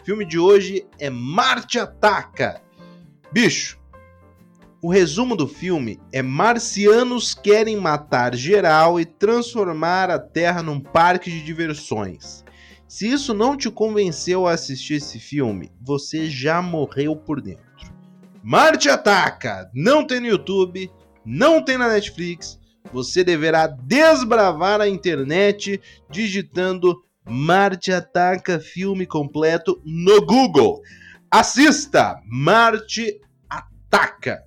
O 0.00 0.04
filme 0.04 0.24
de 0.24 0.38
hoje 0.38 0.86
é 0.98 1.08
Marte 1.08 1.78
Ataca. 1.78 2.60
Bicho, 3.32 3.78
o 4.82 4.90
resumo 4.90 5.36
do 5.36 5.46
filme 5.46 6.00
é 6.10 6.22
marcianos 6.22 7.34
querem 7.34 7.76
matar 7.76 8.34
geral 8.34 8.98
e 8.98 9.04
transformar 9.04 10.10
a 10.10 10.18
Terra 10.18 10.62
num 10.62 10.80
parque 10.80 11.30
de 11.30 11.42
diversões. 11.42 12.44
Se 12.88 13.06
isso 13.06 13.32
não 13.32 13.56
te 13.56 13.70
convenceu 13.70 14.46
a 14.46 14.52
assistir 14.52 14.94
esse 14.94 15.20
filme, 15.20 15.70
você 15.80 16.28
já 16.28 16.60
morreu 16.60 17.14
por 17.14 17.40
dentro. 17.40 17.70
Marte 18.42 18.88
Ataca! 18.88 19.70
Não 19.72 20.04
tem 20.04 20.18
no 20.18 20.26
YouTube, 20.26 20.90
não 21.24 21.64
tem 21.64 21.78
na 21.78 21.88
Netflix. 21.88 22.59
Você 22.92 23.22
deverá 23.22 23.66
desbravar 23.66 24.80
a 24.80 24.88
internet 24.88 25.80
digitando 26.10 27.04
Marte 27.28 27.92
Ataca 27.92 28.58
filme 28.58 29.06
completo 29.06 29.80
no 29.84 30.24
Google. 30.24 30.80
Assista 31.30 32.20
Marte 32.26 33.20
Ataca. 33.48 34.42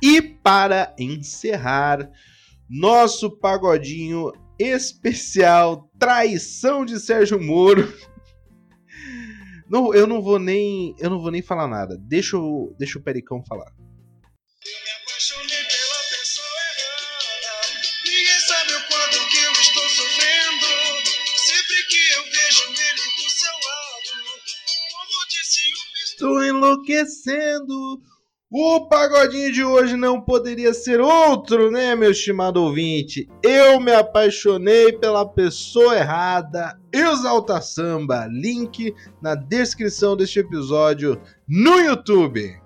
E 0.00 0.20
para 0.20 0.94
encerrar, 0.98 2.10
nosso 2.68 3.30
pagodinho 3.30 4.30
especial 4.58 5.90
Traição 5.98 6.84
de 6.84 7.00
Sérgio 7.00 7.42
Moro. 7.42 7.92
Não, 9.68 9.94
eu 9.94 10.06
não 10.06 10.20
vou 10.20 10.38
nem, 10.38 10.94
eu 10.98 11.08
não 11.08 11.18
vou 11.18 11.30
nem 11.30 11.40
falar 11.40 11.66
nada. 11.66 11.96
Deixa 11.98 12.38
o, 12.38 12.74
deixa 12.78 12.98
o 12.98 13.02
Pericão 13.02 13.42
falar. 13.42 13.72
Estou 26.14 26.44
enlouquecendo. 26.44 28.00
O 28.48 28.86
pagodinho 28.86 29.52
de 29.52 29.64
hoje 29.64 29.96
não 29.96 30.20
poderia 30.20 30.72
ser 30.72 31.00
outro, 31.00 31.72
né, 31.72 31.96
meu 31.96 32.12
estimado 32.12 32.62
ouvinte? 32.62 33.28
Eu 33.42 33.80
me 33.80 33.92
apaixonei 33.92 34.92
pela 34.92 35.26
pessoa 35.26 35.96
errada. 35.96 36.78
Exalta 36.92 37.60
Samba, 37.60 38.28
link 38.30 38.94
na 39.20 39.34
descrição 39.34 40.16
deste 40.16 40.38
episódio 40.38 41.20
no 41.48 41.80
YouTube. 41.80 42.62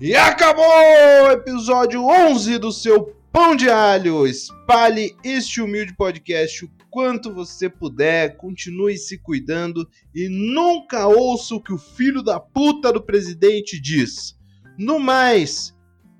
E 0.00 0.14
acabou 0.14 0.64
o 0.64 1.32
episódio 1.32 2.04
11 2.04 2.58
do 2.58 2.70
seu 2.70 3.16
Pão 3.32 3.56
de 3.56 3.68
Alho. 3.68 4.28
Espalhe 4.28 5.16
este 5.24 5.60
humilde 5.60 5.92
podcast 5.96 6.66
o 6.66 6.70
quanto 6.94 7.34
você 7.34 7.68
puder, 7.68 8.36
continue 8.36 8.96
se 8.96 9.18
cuidando 9.18 9.84
e 10.14 10.28
nunca 10.28 11.08
ouça 11.08 11.56
o 11.56 11.60
que 11.60 11.72
o 11.72 11.76
filho 11.76 12.22
da 12.22 12.38
puta 12.38 12.92
do 12.92 13.02
presidente 13.02 13.80
diz. 13.80 14.38
No 14.78 15.00
mais, 15.00 15.74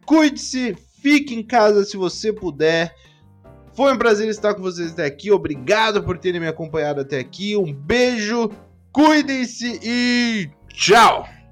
cuide-se, 0.05 0.77
fique 1.01 1.33
em 1.33 1.45
casa 1.45 1.85
se 1.85 1.97
você 1.97 2.33
puder. 2.33 2.93
Foi 3.73 3.93
um 3.93 3.97
prazer 3.97 4.29
estar 4.29 4.53
com 4.53 4.63
vocês 4.63 4.91
até 4.91 5.05
aqui. 5.07 5.31
Obrigado 5.31 6.03
por 6.03 6.19
terem 6.19 6.41
me 6.41 6.49
acompanhado 6.49 7.01
até 7.01 7.21
aqui. 7.21 7.57
Um 7.57 7.73
beijo, 7.73 8.51
cuidem-se 8.91 9.79
e 9.81 10.51
tchau! 10.71 11.44